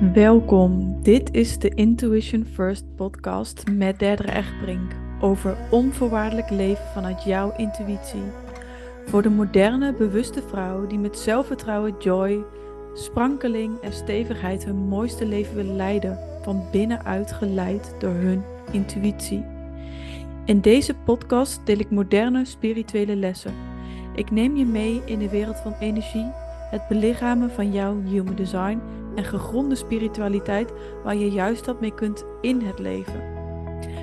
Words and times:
Welkom, 0.00 1.02
dit 1.02 1.34
is 1.34 1.58
de 1.58 1.68
Intuition 1.68 2.46
First 2.52 2.84
podcast 2.96 3.62
met 3.70 3.98
Derdere 3.98 4.32
Echtbrink 4.32 4.92
over 5.20 5.56
onvoorwaardelijk 5.70 6.50
leven 6.50 6.84
vanuit 6.94 7.24
jouw 7.24 7.52
intuïtie. 7.56 8.22
Voor 9.06 9.22
de 9.22 9.30
moderne, 9.30 9.92
bewuste 9.92 10.42
vrouw 10.48 10.86
die 10.86 10.98
met 10.98 11.18
zelfvertrouwen, 11.18 11.94
joy, 11.98 12.44
sprankeling 12.94 13.80
en 13.80 13.92
stevigheid 13.92 14.64
hun 14.64 14.76
mooiste 14.76 15.26
leven 15.26 15.54
wil 15.54 15.74
leiden, 15.74 16.18
van 16.42 16.62
binnenuit 16.72 17.32
geleid 17.32 17.94
door 17.98 18.14
hun 18.14 18.42
intuïtie. 18.70 19.44
In 20.44 20.60
deze 20.60 20.94
podcast 20.94 21.60
deel 21.64 21.78
ik 21.78 21.90
moderne 21.90 22.44
spirituele 22.44 23.16
lessen. 23.16 23.54
Ik 24.14 24.30
neem 24.30 24.56
je 24.56 24.64
mee 24.64 25.02
in 25.04 25.18
de 25.18 25.28
wereld 25.28 25.56
van 25.56 25.74
energie, 25.80 26.30
het 26.70 26.88
belichamen 26.88 27.50
van 27.50 27.72
jouw 27.72 28.02
human 28.02 28.34
design 28.34 28.80
en 29.16 29.24
gegronde 29.24 29.74
spiritualiteit 29.74 30.72
waar 31.04 31.16
je 31.16 31.30
juist 31.30 31.66
wat 31.66 31.80
mee 31.80 31.94
kunt 31.94 32.24
in 32.40 32.60
het 32.60 32.78
leven. 32.78 33.34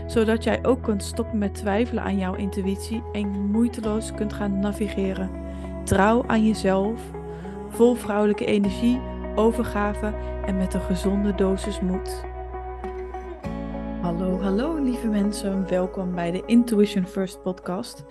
Zodat 0.08 0.44
jij 0.44 0.66
ook 0.66 0.84
kunt 0.84 1.04
stoppen 1.04 1.38
met 1.38 1.56
twijfelen 1.56 2.04
aan 2.04 2.18
jouw 2.18 2.36
intuïtie 2.36 3.04
en 3.12 3.28
moeiteloos 3.28 4.12
kunt 4.12 4.34
gaan 4.34 4.60
navigeren. 4.60 5.32
Trouw 5.84 6.24
aan 6.28 6.46
jezelf, 6.46 7.02
vol 7.70 7.96
vrouwelijke 7.96 8.46
energie, 8.46 9.02
overgave 9.36 10.14
en 10.46 10.58
met 10.58 10.74
een 10.74 10.82
gezonde 10.82 11.36
dosis 11.36 11.80
moed. 11.80 12.24
Hallo, 14.02 14.40
hallo 14.42 14.84
lieve 14.84 15.08
mensen, 15.08 15.68
welkom 15.68 16.16
bij 16.16 16.32
de 16.32 16.44
Intuition 16.46 17.06
First 17.06 17.42
podcast. 17.42 18.04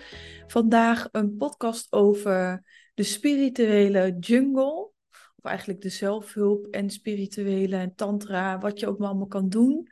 Vandaag 0.47 1.09
een 1.13 1.37
podcast 1.37 1.93
over 1.93 2.63
de 2.95 3.03
spirituele 3.03 4.17
jungle 4.21 4.92
of 5.43 5.51
eigenlijk 5.51 5.81
de 5.81 5.89
zelfhulp 5.89 6.67
en 6.67 6.91
spirituele 6.91 7.77
en 7.77 7.95
tantra, 7.95 8.59
wat 8.59 8.81
je 8.81 8.87
ook 8.87 8.99
maar 8.99 9.09
allemaal 9.09 9.27
kan 9.27 9.49
doen. 9.49 9.89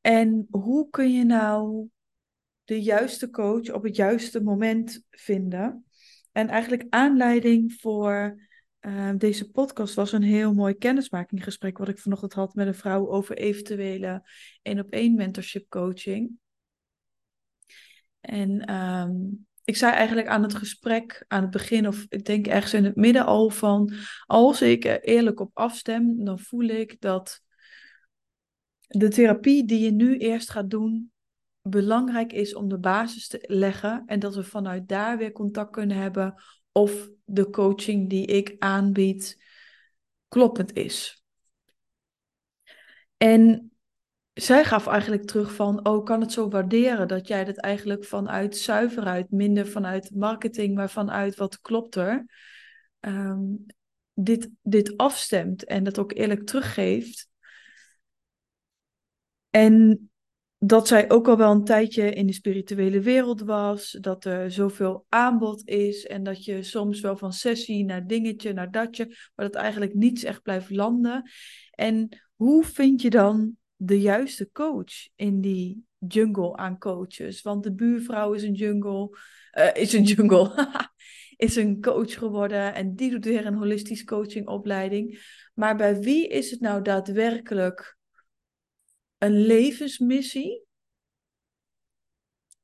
En 0.00 0.46
hoe 0.50 0.90
kun 0.90 1.12
je 1.12 1.24
nou 1.24 1.88
de 2.64 2.82
juiste 2.82 3.30
coach 3.30 3.72
op 3.72 3.82
het 3.82 3.96
juiste 3.96 4.42
moment 4.42 5.02
vinden? 5.10 5.84
En 6.32 6.48
eigenlijk 6.48 6.86
aanleiding 6.88 7.72
voor 7.72 8.48
uh, 8.80 9.12
deze 9.16 9.50
podcast 9.50 9.94
was 9.94 10.12
een 10.12 10.22
heel 10.22 10.54
mooi 10.54 10.74
kennismakinggesprek 10.74 11.78
wat 11.78 11.88
ik 11.88 11.98
vanochtend 11.98 12.32
had 12.32 12.54
met 12.54 12.66
een 12.66 12.74
vrouw 12.74 13.08
over 13.08 13.36
eventuele 13.36 14.28
één 14.62 14.78
op 14.78 14.90
één 14.90 15.14
mentorship 15.14 15.68
coaching. 15.68 16.30
En 18.20 18.74
um, 18.74 19.46
ik 19.70 19.76
zei 19.76 19.92
eigenlijk 19.92 20.28
aan 20.28 20.42
het 20.42 20.54
gesprek, 20.54 21.24
aan 21.28 21.42
het 21.42 21.50
begin, 21.50 21.88
of 21.88 22.06
ik 22.08 22.24
denk 22.24 22.46
ergens 22.46 22.74
in 22.74 22.84
het 22.84 22.96
midden 22.96 23.26
al 23.26 23.50
van, 23.50 23.92
als 24.26 24.62
ik 24.62 24.84
er 24.84 25.02
eerlijk 25.02 25.40
op 25.40 25.50
afstem, 25.54 26.24
dan 26.24 26.38
voel 26.38 26.62
ik 26.64 27.00
dat 27.00 27.42
de 28.86 29.08
therapie 29.08 29.64
die 29.64 29.80
je 29.80 29.90
nu 29.90 30.18
eerst 30.18 30.50
gaat 30.50 30.70
doen, 30.70 31.12
belangrijk 31.62 32.32
is 32.32 32.54
om 32.54 32.68
de 32.68 32.78
basis 32.78 33.28
te 33.28 33.44
leggen 33.46 34.02
en 34.06 34.20
dat 34.20 34.34
we 34.34 34.44
vanuit 34.44 34.88
daar 34.88 35.18
weer 35.18 35.32
contact 35.32 35.70
kunnen 35.70 35.96
hebben 35.96 36.42
of 36.72 37.08
de 37.24 37.50
coaching 37.50 38.08
die 38.08 38.26
ik 38.26 38.56
aanbied 38.58 39.44
kloppend 40.28 40.72
is. 40.72 41.24
En 43.16 43.69
zij 44.42 44.64
gaf 44.64 44.86
eigenlijk 44.86 45.24
terug 45.26 45.54
van, 45.54 45.86
oh, 45.86 46.04
kan 46.04 46.20
het 46.20 46.32
zo 46.32 46.48
waarderen 46.48 47.08
dat 47.08 47.28
jij 47.28 47.44
dat 47.44 47.56
eigenlijk 47.56 48.04
vanuit 48.04 48.56
zuiverheid, 48.56 49.30
minder 49.30 49.66
vanuit 49.66 50.10
marketing, 50.14 50.74
maar 50.74 50.90
vanuit 50.90 51.36
wat 51.36 51.60
klopt 51.60 51.94
er, 51.94 52.24
ehm, 53.00 53.40
dit, 54.14 54.50
dit 54.62 54.96
afstemt 54.96 55.64
en 55.64 55.84
dat 55.84 55.98
ook 55.98 56.12
eerlijk 56.12 56.46
teruggeeft. 56.46 57.28
En 59.50 60.10
dat 60.58 60.88
zij 60.88 61.10
ook 61.10 61.28
al 61.28 61.36
wel 61.36 61.50
een 61.50 61.64
tijdje 61.64 62.12
in 62.12 62.26
de 62.26 62.32
spirituele 62.32 63.00
wereld 63.00 63.40
was, 63.40 63.96
dat 64.00 64.24
er 64.24 64.50
zoveel 64.50 65.06
aanbod 65.08 65.68
is 65.68 66.06
en 66.06 66.22
dat 66.22 66.44
je 66.44 66.62
soms 66.62 67.00
wel 67.00 67.16
van 67.16 67.32
sessie 67.32 67.84
naar 67.84 68.06
dingetje 68.06 68.52
naar 68.52 68.70
datje, 68.70 69.06
maar 69.34 69.46
dat 69.46 69.54
eigenlijk 69.54 69.94
niets 69.94 70.24
echt 70.24 70.42
blijft 70.42 70.70
landen. 70.70 71.30
En 71.70 72.08
hoe 72.36 72.64
vind 72.64 73.02
je 73.02 73.10
dan 73.10 73.58
de 73.82 74.00
juiste 74.00 74.50
coach 74.52 75.08
in 75.14 75.40
die 75.40 75.84
jungle 75.98 76.56
aan 76.56 76.78
coaches. 76.78 77.42
Want 77.42 77.62
de 77.62 77.72
buurvrouw 77.72 78.32
is 78.32 78.42
een 78.42 78.54
jungle, 78.54 79.18
uh, 79.58 79.74
is 79.74 79.92
een 79.92 80.02
jungle, 80.02 80.68
is 81.36 81.56
een 81.56 81.80
coach 81.80 82.14
geworden 82.14 82.74
en 82.74 82.94
die 82.94 83.10
doet 83.10 83.24
weer 83.24 83.46
een 83.46 83.54
holistisch 83.54 84.04
coachingopleiding. 84.04 85.22
Maar 85.54 85.76
bij 85.76 86.00
wie 86.00 86.28
is 86.28 86.50
het 86.50 86.60
nou 86.60 86.82
daadwerkelijk 86.82 87.98
een 89.18 89.46
levensmissie? 89.46 90.64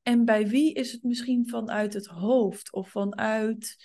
En 0.02 0.24
bij 0.24 0.48
wie 0.48 0.72
is 0.72 0.92
het 0.92 1.02
misschien 1.02 1.48
vanuit 1.48 1.94
het 1.94 2.06
hoofd 2.06 2.72
of 2.72 2.90
vanuit 2.90 3.76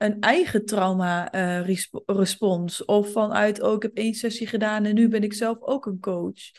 een 0.00 0.20
eigen 0.20 0.64
trauma-respons. 0.64 2.84
Eh, 2.84 2.96
of 2.96 3.12
vanuit, 3.12 3.62
oh, 3.62 3.72
ik 3.72 3.82
heb 3.82 3.96
één 3.96 4.14
sessie 4.14 4.46
gedaan 4.46 4.84
en 4.84 4.94
nu 4.94 5.08
ben 5.08 5.22
ik 5.22 5.32
zelf 5.32 5.60
ook 5.60 5.86
een 5.86 6.00
coach. 6.00 6.50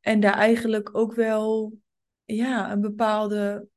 En 0.00 0.20
daar 0.20 0.34
eigenlijk 0.34 0.96
ook 0.96 1.14
wel 1.14 1.78
ja, 2.24 2.72
een 2.72 2.80
bepaalde 2.80 3.68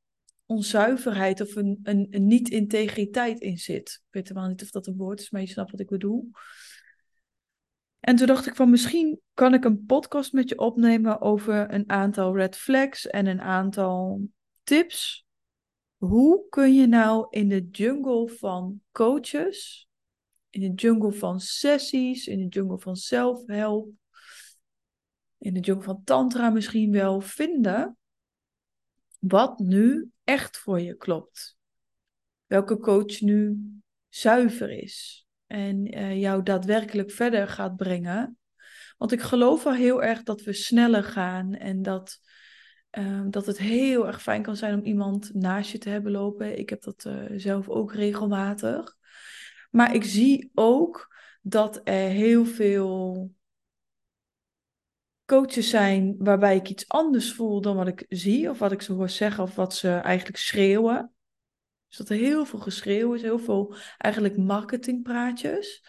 onzuiverheid 0.46 1.42
of 1.42 1.56
een, 1.56 1.80
een, 1.84 2.08
een 2.10 2.28
niet-integriteit 2.28 3.40
in 3.40 3.58
zit. 3.58 3.90
Ik 3.90 4.14
weet 4.14 4.28
helemaal 4.28 4.50
niet 4.50 4.62
of 4.62 4.70
dat 4.70 4.88
een 4.88 4.98
woord 4.98 5.20
is, 5.20 5.30
maar 5.30 5.42
je 5.42 5.48
snapt 5.48 5.72
wat 5.72 5.80
ik 5.80 5.90
bedoel. 5.90 6.30
En 8.00 8.16
toen 8.16 8.28
dacht 8.28 8.48
ik 8.48 8.56
van 8.56 8.70
misschien 8.70 9.20
kan 9.34 9.54
ik 9.54 9.64
een 9.64 9.86
podcast 9.86 10.34
met 10.34 10.50
je 10.50 10.58
opnemen 10.58 11.22
over 11.22 11.74
een 11.74 11.90
aantal 11.90 12.36
red 12.36 12.56
flags 12.56 13.08
en 13.08 13.26
een 13.26 13.42
aantal 13.42 14.22
tips 14.64 15.28
hoe 16.00 16.50
kun 16.50 16.74
je 16.74 16.88
nou 16.88 17.28
in 17.30 17.50
de 17.50 17.68
jungle 17.72 18.30
van 18.30 18.82
coaches, 18.92 19.90
in 20.50 20.62
de 20.62 20.74
jungle 20.74 21.12
van 21.12 21.40
sessies, 21.40 22.28
in 22.28 22.40
de 22.40 22.48
jungle 22.48 22.80
van 22.80 22.96
zelfhelp, 22.96 23.90
in 25.38 25.54
de 25.54 25.59
jungle 25.59 25.84
van 25.84 26.04
tantra 26.04 26.50
misschien 26.50 26.92
wel 26.92 27.22
vinden 27.22 27.98
wat 29.20 29.59
nu 29.59 30.12
echt 30.24 30.58
voor 30.58 30.80
je 30.80 30.96
klopt? 30.96 31.58
Welke 32.46 32.78
coach 32.78 33.22
nu 33.22 33.59
zuiver 34.08 34.72
is 34.72 35.28
en 35.48 35.98
uh, 35.98 36.20
jou 36.20 36.44
daadwerkelijk 36.44 37.12
verder 37.12 37.48
gaat 37.48 37.76
brengen. 37.76 38.38
Want 38.98 39.12
ik 39.12 39.22
geloof 39.22 39.64
wel 39.64 39.74
heel 39.74 40.04
erg 40.04 40.24
dat 40.24 40.42
we 40.42 40.54
sneller 40.54 41.04
gaan 41.04 41.54
en 41.54 41.82
dat 41.82 42.20
Ehm, 42.90 43.30
dat 43.30 43.46
het 43.46 43.58
heel 43.58 44.08
erg 44.08 44.22
fijn 44.22 44.42
kan 44.42 44.56
zijn 44.56 44.80
om 44.80 44.86
iemand 44.86 45.34
naast 45.34 45.72
je 45.72 45.78
te 45.78 45.90
hebben 45.90 46.12
lopen. 46.12 46.60
Ik 46.60 46.70
heb 46.70 46.82
dat 46.82 47.06
uh, 47.08 47.26
zelf 47.36 47.70
ook 47.70 47.94
regelmatig. 47.94 48.98
Maar 49.72 49.96
ik 49.96 50.04
zie 50.04 50.52
ook 50.54 51.16
dat 51.42 51.82
er 51.84 52.10
heel 52.10 52.46
veel 52.46 53.32
coaches 55.26 55.70
zijn 55.70 56.16
waarbij 56.18 56.56
ik 56.56 56.70
iets 56.70 56.88
anders 56.88 57.34
voel 57.34 57.62
dan 57.62 57.76
wat 57.76 57.88
ik 57.88 58.06
zie, 58.08 58.50
of 58.50 58.60
wat 58.60 58.72
ik 58.72 58.82
ze 58.82 58.94
hoor 58.94 59.10
zeggen, 59.10 59.44
of 59.44 59.56
wat 59.56 59.74
ze 59.74 59.90
eigenlijk 59.90 60.38
schreeuwen. 60.38 61.14
Dus 61.88 61.98
dat 61.98 62.10
er 62.10 62.16
heel 62.16 62.46
veel 62.46 62.60
geschreeuw 62.60 63.14
is, 63.14 63.22
heel 63.22 63.40
veel 63.40 63.76
eigenlijk 63.98 64.38
marketingpraatjes, 64.38 65.86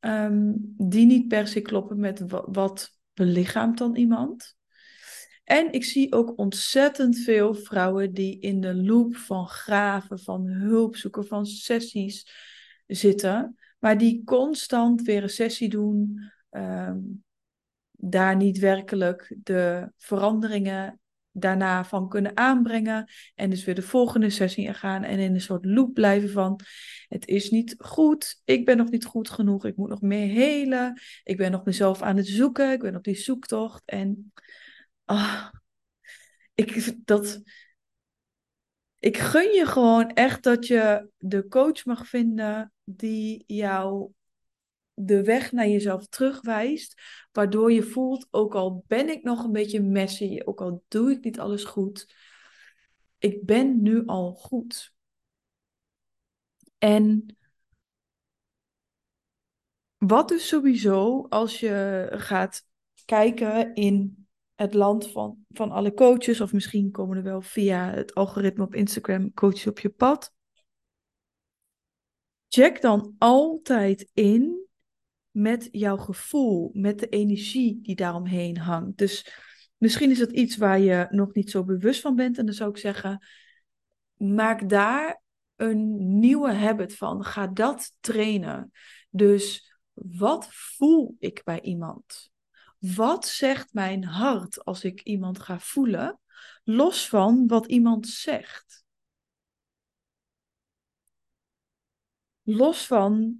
um, 0.00 0.74
die 0.76 1.06
niet 1.06 1.28
per 1.28 1.46
se 1.46 1.60
kloppen 1.60 1.98
met 1.98 2.22
wat 2.46 2.98
belichaamt 3.14 3.78
dan 3.78 3.96
iemand. 3.96 4.57
En 5.48 5.72
ik 5.72 5.84
zie 5.84 6.12
ook 6.12 6.38
ontzettend 6.38 7.18
veel 7.18 7.54
vrouwen 7.54 8.12
die 8.12 8.40
in 8.40 8.60
de 8.60 8.74
loop 8.74 9.16
van 9.16 9.46
graven, 9.46 10.18
van 10.18 10.46
hulp 10.46 10.96
zoeken, 10.96 11.26
van 11.26 11.46
sessies 11.46 12.28
zitten, 12.86 13.58
maar 13.78 13.98
die 13.98 14.24
constant 14.24 15.02
weer 15.02 15.22
een 15.22 15.28
sessie 15.28 15.68
doen, 15.68 16.30
ehm, 16.50 16.98
daar 17.90 18.36
niet 18.36 18.58
werkelijk 18.58 19.36
de 19.42 19.92
veranderingen 19.96 21.00
daarna 21.30 21.84
van 21.84 22.08
kunnen 22.08 22.36
aanbrengen 22.36 23.10
en 23.34 23.50
dus 23.50 23.64
weer 23.64 23.74
de 23.74 23.82
volgende 23.82 24.30
sessie 24.30 24.66
ingaan 24.66 25.02
en 25.02 25.18
in 25.18 25.34
een 25.34 25.40
soort 25.40 25.64
loop 25.64 25.94
blijven 25.94 26.30
van 26.30 26.60
het 27.08 27.26
is 27.26 27.50
niet 27.50 27.74
goed, 27.78 28.40
ik 28.44 28.64
ben 28.64 28.76
nog 28.76 28.90
niet 28.90 29.04
goed 29.04 29.30
genoeg, 29.30 29.64
ik 29.64 29.76
moet 29.76 29.88
nog 29.88 30.00
meer 30.00 30.28
helen, 30.28 31.00
ik 31.24 31.36
ben 31.36 31.50
nog 31.50 31.64
mezelf 31.64 32.02
aan 32.02 32.16
het 32.16 32.26
zoeken, 32.26 32.72
ik 32.72 32.80
ben 32.80 32.96
op 32.96 33.04
die 33.04 33.16
zoektocht 33.16 33.82
en 33.84 34.32
ah, 35.08 35.50
ik, 36.54 36.96
dat, 37.06 37.42
ik 38.98 39.16
gun 39.16 39.52
je 39.52 39.66
gewoon 39.66 40.10
echt 40.10 40.42
dat 40.42 40.66
je 40.66 41.10
de 41.18 41.48
coach 41.48 41.84
mag 41.84 42.06
vinden 42.06 42.72
die 42.84 43.44
jou 43.46 44.12
de 44.94 45.24
weg 45.24 45.52
naar 45.52 45.68
jezelf 45.68 46.06
terugwijst, 46.06 47.02
waardoor 47.32 47.72
je 47.72 47.82
voelt, 47.82 48.26
ook 48.30 48.54
al 48.54 48.84
ben 48.86 49.08
ik 49.08 49.22
nog 49.22 49.44
een 49.44 49.52
beetje 49.52 49.82
messy, 49.82 50.40
ook 50.44 50.60
al 50.60 50.84
doe 50.88 51.10
ik 51.10 51.24
niet 51.24 51.40
alles 51.40 51.64
goed, 51.64 52.14
ik 53.18 53.44
ben 53.44 53.82
nu 53.82 54.06
al 54.06 54.32
goed. 54.34 54.92
En 56.78 57.36
Wat 59.98 60.28
dus 60.28 60.48
sowieso, 60.48 61.26
als 61.28 61.60
je 61.60 62.06
gaat 62.10 62.66
kijken 63.04 63.74
in 63.74 64.17
het 64.58 64.74
land 64.74 65.10
van, 65.10 65.44
van 65.48 65.70
alle 65.70 65.94
coaches, 65.94 66.40
of 66.40 66.52
misschien 66.52 66.90
komen 66.90 67.16
er 67.16 67.22
wel 67.22 67.40
via 67.40 67.90
het 67.90 68.14
algoritme 68.14 68.64
op 68.64 68.74
Instagram 68.74 69.34
coaches 69.34 69.66
op 69.66 69.78
je 69.78 69.88
pad. 69.88 70.34
Check 72.48 72.80
dan 72.80 73.14
altijd 73.18 74.10
in 74.14 74.66
met 75.30 75.68
jouw 75.70 75.96
gevoel, 75.96 76.70
met 76.72 76.98
de 76.98 77.08
energie 77.08 77.78
die 77.82 77.94
daaromheen 77.94 78.58
hangt. 78.58 78.98
Dus 78.98 79.32
misschien 79.76 80.10
is 80.10 80.18
het 80.18 80.32
iets 80.32 80.56
waar 80.56 80.78
je 80.78 81.06
nog 81.10 81.32
niet 81.32 81.50
zo 81.50 81.64
bewust 81.64 82.00
van 82.00 82.14
bent. 82.14 82.38
En 82.38 82.46
dan 82.46 82.54
zou 82.54 82.70
ik 82.70 82.76
zeggen, 82.76 83.26
maak 84.14 84.68
daar 84.68 85.22
een 85.56 86.18
nieuwe 86.18 86.52
habit 86.52 86.96
van. 86.96 87.24
Ga 87.24 87.46
dat 87.46 87.92
trainen. 88.00 88.70
Dus 89.10 89.72
wat 89.92 90.48
voel 90.50 91.16
ik 91.18 91.40
bij 91.44 91.60
iemand? 91.60 92.30
Wat 92.78 93.26
zegt 93.26 93.72
mijn 93.72 94.04
hart 94.04 94.64
als 94.64 94.84
ik 94.84 95.00
iemand 95.02 95.38
ga 95.38 95.58
voelen? 95.58 96.20
Los 96.64 97.08
van 97.08 97.46
wat 97.46 97.66
iemand 97.66 98.08
zegt. 98.08 98.84
Los 102.42 102.86
van 102.86 103.36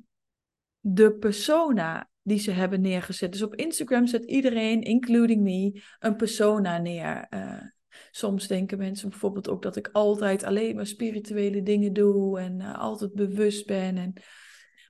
de 0.80 1.12
persona 1.12 2.08
die 2.22 2.38
ze 2.38 2.50
hebben 2.50 2.80
neergezet. 2.80 3.32
Dus 3.32 3.42
op 3.42 3.54
Instagram 3.54 4.06
zet 4.06 4.24
iedereen, 4.24 4.82
including 4.82 5.42
me, 5.42 5.82
een 5.98 6.16
persona 6.16 6.78
neer. 6.78 7.26
Uh, 7.30 7.62
soms 8.10 8.46
denken 8.46 8.78
mensen 8.78 9.08
bijvoorbeeld 9.08 9.48
ook 9.48 9.62
dat 9.62 9.76
ik 9.76 9.88
altijd 9.92 10.44
alleen 10.44 10.76
maar 10.76 10.86
spirituele 10.86 11.62
dingen 11.62 11.92
doe 11.92 12.40
en 12.40 12.60
uh, 12.60 12.78
altijd 12.78 13.14
bewust 13.14 13.66
ben. 13.66 13.96
En... 13.96 14.12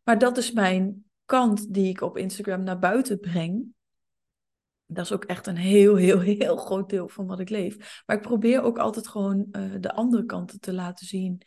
Maar 0.04 0.18
dat 0.18 0.36
is 0.36 0.52
mijn 0.52 1.04
kant 1.24 1.74
die 1.74 1.88
ik 1.88 2.00
op 2.00 2.16
Instagram 2.16 2.62
naar 2.62 2.78
buiten 2.78 3.20
breng. 3.20 3.76
Dat 4.90 5.04
is 5.04 5.12
ook 5.12 5.24
echt 5.24 5.46
een 5.46 5.56
heel, 5.56 5.96
heel, 5.96 6.20
heel 6.20 6.56
groot 6.56 6.90
deel 6.90 7.08
van 7.08 7.26
wat 7.26 7.40
ik 7.40 7.48
leef. 7.48 8.02
Maar 8.06 8.16
ik 8.16 8.22
probeer 8.22 8.62
ook 8.62 8.78
altijd 8.78 9.08
gewoon 9.08 9.46
uh, 9.52 9.74
de 9.80 9.92
andere 9.92 10.24
kanten 10.24 10.60
te 10.60 10.72
laten 10.72 11.06
zien. 11.06 11.42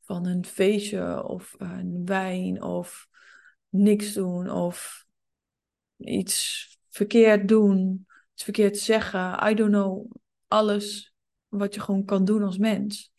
Van 0.00 0.26
een 0.26 0.44
feestje 0.44 1.24
of 1.24 1.54
een 1.58 2.02
wijn 2.04 2.62
of 2.62 3.08
niks 3.68 4.12
doen 4.12 4.50
of 4.50 5.06
iets 5.96 6.68
verkeerd 6.90 7.48
doen, 7.48 8.06
iets 8.34 8.42
verkeerd 8.42 8.78
zeggen. 8.78 9.48
I 9.48 9.54
don't 9.54 9.72
know. 9.72 10.10
Alles 10.48 11.14
wat 11.48 11.74
je 11.74 11.80
gewoon 11.80 12.04
kan 12.04 12.24
doen 12.24 12.42
als 12.42 12.58
mens. 12.58 13.12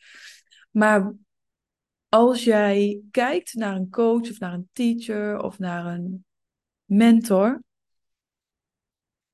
Maar 0.71 1.15
als 2.09 2.43
jij 2.43 3.01
kijkt 3.11 3.53
naar 3.53 3.75
een 3.75 3.89
coach 3.89 4.29
of 4.29 4.39
naar 4.39 4.53
een 4.53 4.69
teacher 4.73 5.39
of 5.39 5.59
naar 5.59 5.85
een 5.85 6.25
mentor, 6.85 7.63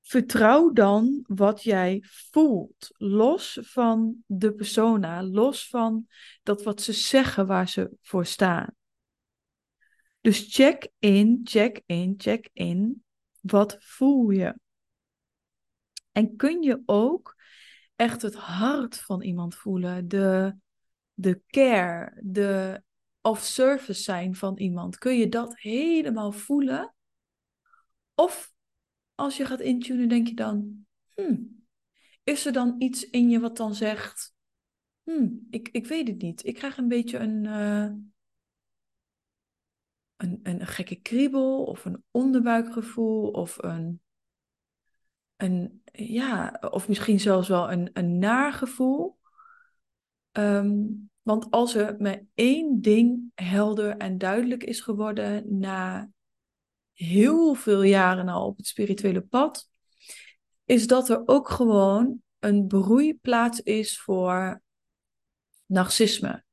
vertrouw 0.04 0.72
dan 0.72 1.24
wat 1.26 1.62
jij 1.62 2.02
voelt. 2.06 2.94
Los 2.96 3.58
van 3.62 4.22
de 4.26 4.54
persona, 4.54 5.22
los 5.22 5.68
van 5.68 6.06
dat 6.42 6.62
wat 6.62 6.82
ze 6.82 6.92
zeggen 6.92 7.46
waar 7.46 7.68
ze 7.68 7.90
voor 8.00 8.26
staan. 8.26 8.74
Dus 10.20 10.46
check 10.54 10.88
in, 10.98 11.40
check 11.44 11.82
in, 11.86 12.14
check 12.16 12.48
in. 12.52 13.04
Wat 13.40 13.76
voel 13.80 14.30
je? 14.30 14.58
En 16.12 16.36
kun 16.36 16.62
je 16.62 16.82
ook 16.86 17.36
echt 17.96 18.22
het 18.22 18.34
hart 18.34 18.98
van 18.98 19.22
iemand 19.22 19.54
voelen, 19.54 20.08
de, 20.08 20.56
de 21.14 21.42
care, 21.46 22.20
de 22.22 22.82
of 23.20 23.40
service 23.40 24.02
zijn 24.02 24.34
van 24.34 24.58
iemand. 24.58 24.98
Kun 24.98 25.18
je 25.18 25.28
dat 25.28 25.58
helemaal 25.58 26.32
voelen? 26.32 26.94
Of 28.14 28.53
als 29.14 29.36
je 29.36 29.44
gaat 29.44 29.60
intunen, 29.60 30.08
denk 30.08 30.26
je 30.28 30.34
dan, 30.34 30.86
hmm, 31.14 31.66
is 32.22 32.46
er 32.46 32.52
dan 32.52 32.74
iets 32.78 33.10
in 33.10 33.30
je 33.30 33.40
wat 33.40 33.56
dan 33.56 33.74
zegt, 33.74 34.34
hmm, 35.02 35.46
ik, 35.50 35.68
ik 35.68 35.86
weet 35.86 36.08
het 36.08 36.22
niet. 36.22 36.46
Ik 36.46 36.54
krijg 36.54 36.76
een 36.76 36.88
beetje 36.88 37.18
een, 37.18 37.44
uh, 37.44 37.90
een, 40.16 40.40
een 40.42 40.66
gekke 40.66 40.96
kriebel 41.00 41.64
of 41.64 41.84
een 41.84 42.04
onderbuikgevoel 42.10 43.30
of 43.30 43.62
een, 43.62 44.02
een 45.36 45.82
ja, 45.92 46.60
of 46.70 46.88
misschien 46.88 47.20
zelfs 47.20 47.48
wel 47.48 47.72
een, 47.72 47.90
een 47.92 48.18
naargevoel. 48.18 49.18
Um, 50.32 51.10
want 51.22 51.50
als 51.50 51.74
er 51.74 51.94
met 51.98 52.24
één 52.34 52.80
ding 52.80 53.30
helder 53.34 53.96
en 53.96 54.18
duidelijk 54.18 54.64
is 54.64 54.80
geworden 54.80 55.58
na 55.58 56.10
heel 56.94 57.54
veel 57.54 57.82
jaren 57.82 58.28
al 58.28 58.46
op 58.46 58.56
het 58.56 58.66
spirituele 58.66 59.20
pad, 59.20 59.70
is 60.64 60.86
dat 60.86 61.08
er 61.08 61.22
ook 61.26 61.48
gewoon 61.48 62.22
een 62.38 62.66
broeiplaats 62.66 63.60
is 63.60 64.00
voor 64.00 64.62
narcisme. 65.66 66.44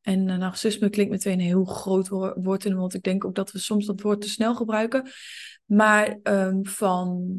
En 0.00 0.28
uh, 0.28 0.36
narcisme 0.36 0.90
klinkt 0.90 1.12
meteen 1.12 1.32
een 1.32 1.44
heel 1.44 1.64
groot 1.64 2.08
woord 2.08 2.64
in, 2.64 2.76
want 2.76 2.94
ik 2.94 3.02
denk 3.02 3.24
ook 3.24 3.34
dat 3.34 3.52
we 3.52 3.58
soms 3.58 3.86
dat 3.86 4.00
woord 4.00 4.20
te 4.20 4.28
snel 4.28 4.54
gebruiken. 4.54 5.10
Maar 5.64 6.18
um, 6.22 6.66
van 6.66 7.30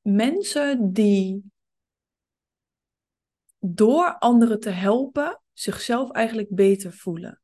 mensen 0.00 0.92
die 0.92 1.42
door 3.58 4.18
anderen 4.18 4.60
te 4.60 4.70
helpen 4.70 5.42
zichzelf 5.52 6.10
eigenlijk 6.10 6.48
beter 6.54 6.92
voelen. 6.92 7.39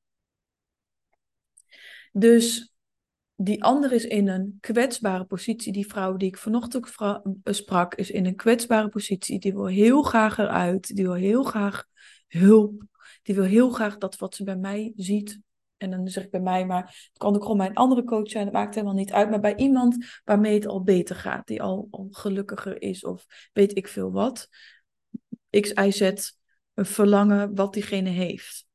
Dus 2.19 2.75
die 3.35 3.65
ander 3.65 3.93
is 3.93 4.05
in 4.05 4.29
een 4.29 4.59
kwetsbare 4.61 5.25
positie. 5.25 5.73
Die 5.73 5.87
vrouw 5.87 6.17
die 6.17 6.29
ik 6.29 6.37
vanochtend 6.37 6.93
sprak, 7.45 7.95
is 7.95 8.11
in 8.11 8.27
een 8.27 8.37
kwetsbare 8.37 8.89
positie. 8.89 9.39
Die 9.39 9.53
wil 9.53 9.67
heel 9.67 10.03
graag 10.03 10.39
eruit. 10.39 10.97
Die 10.97 11.05
wil 11.05 11.15
heel 11.15 11.43
graag 11.43 11.85
hulp. 12.29 12.83
Die 13.23 13.35
wil 13.35 13.45
heel 13.45 13.71
graag 13.71 13.99
dat 13.99 14.17
wat 14.17 14.35
ze 14.35 14.45
bij 14.45 14.57
mij 14.57 14.93
ziet. 14.97 15.41
En 15.77 15.91
dan 15.91 16.09
zeg 16.09 16.25
ik 16.25 16.31
bij 16.31 16.41
mij, 16.41 16.67
maar 16.67 16.85
het 16.85 17.19
kan 17.19 17.35
ook 17.35 17.43
gewoon 17.43 17.57
mijn 17.57 17.75
andere 17.75 18.05
coach 18.05 18.31
zijn. 18.31 18.45
Dat 18.45 18.55
maakt 18.55 18.75
helemaal 18.75 18.97
niet 18.97 19.13
uit. 19.13 19.31
Maar 19.31 19.41
bij 19.41 19.57
iemand 19.57 20.21
waarmee 20.25 20.55
het 20.55 20.67
al 20.67 20.83
beter 20.83 21.17
gaat. 21.17 21.47
Die 21.47 21.63
al, 21.63 21.89
al 21.91 22.09
gelukkiger 22.11 22.83
is 22.83 23.05
of 23.05 23.27
weet 23.53 23.77
ik 23.77 23.89
veel 23.89 24.13
wat. 24.13 24.49
X, 25.51 25.73
Y, 25.73 25.91
Z. 25.91 26.33
Een 26.75 26.87
verlangen 26.87 27.55
wat 27.55 27.73
diegene 27.73 28.11
heeft. 28.11 28.67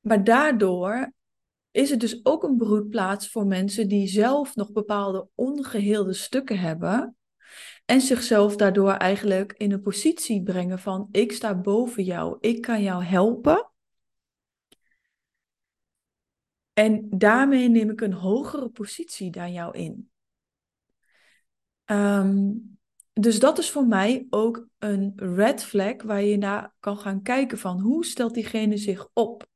Maar 0.00 0.24
daardoor 0.24 1.16
is 1.78 1.90
het 1.90 2.00
dus 2.00 2.24
ook 2.24 2.42
een 2.42 2.56
broedplaats 2.56 3.30
voor 3.30 3.46
mensen 3.46 3.88
die 3.88 4.06
zelf 4.06 4.54
nog 4.54 4.72
bepaalde 4.72 5.28
ongeheelde 5.34 6.12
stukken 6.12 6.58
hebben. 6.58 7.16
En 7.84 8.00
zichzelf 8.00 8.56
daardoor 8.56 8.92
eigenlijk 8.92 9.52
in 9.52 9.72
een 9.72 9.80
positie 9.80 10.42
brengen 10.42 10.78
van 10.78 11.08
ik 11.10 11.32
sta 11.32 11.54
boven 11.54 12.04
jou, 12.04 12.36
ik 12.40 12.60
kan 12.60 12.82
jou 12.82 13.04
helpen. 13.04 13.70
En 16.72 17.06
daarmee 17.10 17.68
neem 17.68 17.90
ik 17.90 18.00
een 18.00 18.12
hogere 18.12 18.68
positie 18.68 19.30
dan 19.30 19.52
jou 19.52 19.78
in. 19.78 20.10
Um, 21.84 22.78
dus 23.12 23.38
dat 23.38 23.58
is 23.58 23.70
voor 23.70 23.86
mij 23.86 24.26
ook 24.30 24.66
een 24.78 25.12
red 25.16 25.64
flag 25.64 26.02
waar 26.02 26.22
je 26.22 26.36
naar 26.36 26.74
kan 26.80 26.98
gaan 26.98 27.22
kijken 27.22 27.58
van 27.58 27.80
hoe 27.80 28.04
stelt 28.04 28.34
diegene 28.34 28.76
zich 28.76 29.08
op. 29.12 29.46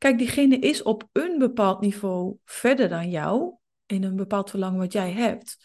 Kijk, 0.00 0.18
diegene 0.18 0.58
is 0.58 0.82
op 0.82 1.08
een 1.12 1.38
bepaald 1.38 1.80
niveau 1.80 2.36
verder 2.44 2.88
dan 2.88 3.10
jou, 3.10 3.54
in 3.86 4.02
een 4.02 4.16
bepaald 4.16 4.50
verlangen 4.50 4.78
wat 4.78 4.92
jij 4.92 5.12
hebt. 5.12 5.56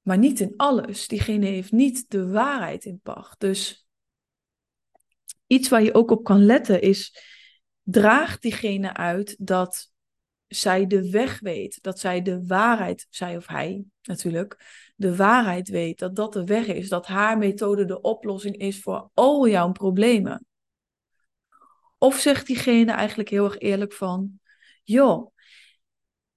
Maar 0.00 0.18
niet 0.18 0.40
in 0.40 0.54
alles. 0.56 1.08
Diegene 1.08 1.46
heeft 1.46 1.72
niet 1.72 2.10
de 2.10 2.28
waarheid 2.28 2.84
in 2.84 3.00
pacht. 3.02 3.40
Dus 3.40 3.88
iets 5.46 5.68
waar 5.68 5.82
je 5.82 5.94
ook 5.94 6.10
op 6.10 6.24
kan 6.24 6.44
letten 6.44 6.82
is, 6.82 7.22
draagt 7.82 8.42
diegene 8.42 8.94
uit 8.94 9.36
dat 9.38 9.92
zij 10.46 10.86
de 10.86 11.10
weg 11.10 11.40
weet, 11.40 11.78
dat 11.82 11.98
zij 11.98 12.22
de 12.22 12.46
waarheid, 12.46 13.06
zij 13.10 13.36
of 13.36 13.46
hij 13.46 13.84
natuurlijk, 14.02 14.64
de 14.96 15.16
waarheid 15.16 15.68
weet, 15.68 15.98
dat 15.98 16.16
dat 16.16 16.32
de 16.32 16.44
weg 16.44 16.66
is, 16.66 16.88
dat 16.88 17.06
haar 17.06 17.38
methode 17.38 17.84
de 17.84 18.00
oplossing 18.00 18.56
is 18.56 18.80
voor 18.80 19.10
al 19.14 19.48
jouw 19.48 19.72
problemen. 19.72 20.46
Of 21.98 22.18
zegt 22.18 22.46
diegene 22.46 22.92
eigenlijk 22.92 23.28
heel 23.28 23.44
erg 23.44 23.58
eerlijk 23.58 23.92
van, 23.92 24.40
joh, 24.84 25.32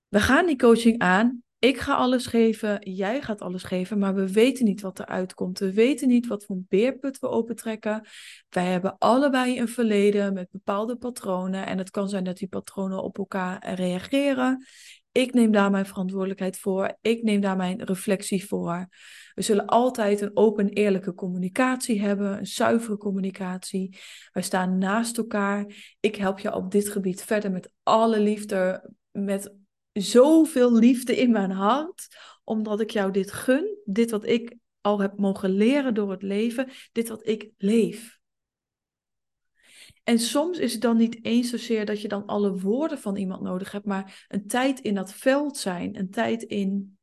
we 0.07 0.19
gaan 0.19 0.45
die 0.45 0.57
coaching 0.57 0.99
aan, 0.99 1.43
ik 1.61 1.79
ga 1.79 1.93
alles 1.95 2.25
geven, 2.25 2.91
jij 2.93 3.21
gaat 3.21 3.41
alles 3.41 3.63
geven, 3.63 3.99
maar 3.99 4.15
we 4.15 4.31
weten 4.31 4.65
niet 4.65 4.81
wat 4.81 4.99
eruit 4.99 5.33
komt. 5.33 5.59
We 5.59 5.73
weten 5.73 6.07
niet 6.07 6.27
wat 6.27 6.45
voor 6.45 6.57
beerput 6.69 7.19
we 7.19 7.27
opentrekken. 7.27 8.07
Wij 8.49 8.65
hebben 8.65 8.97
allebei 8.97 9.59
een 9.59 9.67
verleden 9.67 10.33
met 10.33 10.51
bepaalde 10.51 10.95
patronen. 10.95 11.65
En 11.65 11.77
het 11.77 11.89
kan 11.89 12.09
zijn 12.09 12.23
dat 12.23 12.37
die 12.37 12.47
patronen 12.47 13.03
op 13.03 13.17
elkaar 13.17 13.73
reageren. 13.73 14.65
Ik 15.11 15.33
neem 15.33 15.51
daar 15.51 15.71
mijn 15.71 15.85
verantwoordelijkheid 15.85 16.59
voor. 16.59 16.97
Ik 17.01 17.23
neem 17.23 17.41
daar 17.41 17.55
mijn 17.55 17.83
reflectie 17.83 18.45
voor. 18.45 18.87
We 19.33 19.41
zullen 19.41 19.65
altijd 19.65 20.21
een 20.21 20.37
open, 20.37 20.69
eerlijke 20.69 21.13
communicatie 21.13 22.01
hebben, 22.01 22.37
een 22.37 22.45
zuivere 22.45 22.97
communicatie. 22.97 23.97
Wij 24.31 24.43
staan 24.43 24.77
naast 24.77 25.17
elkaar. 25.17 25.65
Ik 25.99 26.15
help 26.15 26.39
je 26.39 26.53
op 26.53 26.71
dit 26.71 26.89
gebied 26.89 27.23
verder 27.23 27.51
met 27.51 27.71
alle 27.83 28.19
liefde, 28.19 28.89
met 29.11 29.53
zoveel 29.91 30.73
liefde 30.73 31.17
in 31.17 31.31
mijn 31.31 31.51
hart, 31.51 32.07
omdat 32.43 32.79
ik 32.79 32.89
jou 32.89 33.11
dit 33.11 33.31
gun, 33.31 33.77
dit 33.85 34.11
wat 34.11 34.25
ik 34.25 34.55
al 34.81 34.99
heb 34.99 35.17
mogen 35.17 35.49
leren 35.49 35.93
door 35.93 36.11
het 36.11 36.21
leven, 36.21 36.69
dit 36.91 37.09
wat 37.09 37.27
ik 37.27 37.49
leef. 37.57 38.20
En 40.03 40.19
soms 40.19 40.57
is 40.57 40.71
het 40.71 40.81
dan 40.81 40.97
niet 40.97 41.25
eens 41.25 41.49
zozeer 41.49 41.85
dat 41.85 42.01
je 42.01 42.07
dan 42.07 42.25
alle 42.25 42.59
woorden 42.59 42.99
van 42.99 43.15
iemand 43.15 43.41
nodig 43.41 43.71
hebt, 43.71 43.85
maar 43.85 44.25
een 44.27 44.47
tijd 44.47 44.79
in 44.79 44.95
dat 44.95 45.13
veld 45.13 45.57
zijn, 45.57 45.97
een 45.97 46.09
tijd 46.09 46.43
in 46.43 46.97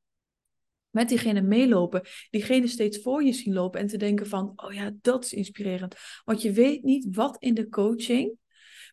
met 0.91 1.09
diegene 1.09 1.41
meelopen, 1.41 2.03
diegene 2.31 2.67
steeds 2.67 2.99
voor 2.99 3.23
je 3.23 3.33
zien 3.33 3.55
lopen 3.55 3.81
en 3.81 3.87
te 3.87 3.97
denken 3.97 4.27
van, 4.27 4.53
oh 4.57 4.73
ja, 4.73 4.93
dat 5.01 5.25
is 5.25 5.33
inspirerend. 5.33 5.95
Want 6.25 6.43
je 6.43 6.53
weet 6.53 6.83
niet 6.83 7.17
wat 7.17 7.37
in 7.39 7.55
de 7.55 7.69
coaching 7.69 8.39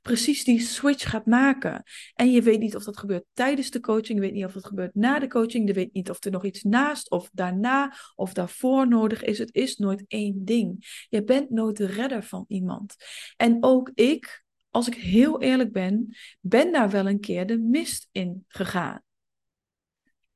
precies 0.05 0.43
die 0.43 0.59
switch 0.59 1.09
gaat 1.09 1.25
maken. 1.25 1.83
En 2.13 2.31
je 2.31 2.41
weet 2.41 2.59
niet 2.59 2.75
of 2.75 2.83
dat 2.83 2.97
gebeurt 2.97 3.25
tijdens 3.33 3.71
de 3.71 3.79
coaching, 3.79 4.19
je 4.19 4.25
weet 4.25 4.33
niet 4.33 4.45
of 4.45 4.53
dat 4.53 4.65
gebeurt 4.65 4.95
na 4.95 5.19
de 5.19 5.27
coaching, 5.27 5.67
je 5.67 5.73
weet 5.73 5.93
niet 5.93 6.09
of 6.09 6.23
er 6.23 6.31
nog 6.31 6.45
iets 6.45 6.63
naast 6.63 7.09
of 7.09 7.29
daarna 7.33 7.93
of 8.15 8.33
daarvoor 8.33 8.87
nodig 8.87 9.23
is. 9.23 9.37
Het 9.37 9.53
is 9.53 9.77
nooit 9.77 10.03
één 10.07 10.45
ding. 10.45 11.05
Je 11.09 11.23
bent 11.23 11.49
nooit 11.49 11.77
de 11.77 11.85
redder 11.85 12.23
van 12.23 12.45
iemand. 12.47 12.95
En 13.37 13.57
ook 13.59 13.91
ik, 13.93 14.43
als 14.69 14.87
ik 14.87 14.95
heel 14.95 15.41
eerlijk 15.41 15.71
ben, 15.71 16.15
ben 16.39 16.71
daar 16.71 16.89
wel 16.89 17.07
een 17.07 17.19
keer 17.19 17.45
de 17.45 17.57
mist 17.57 18.07
in 18.11 18.45
gegaan. 18.47 19.01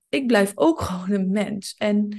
Ik 0.09 0.27
blijf 0.27 0.51
ook 0.55 0.81
gewoon 0.89 1.11
een 1.11 1.31
mens. 1.31 1.73
En 1.77 2.17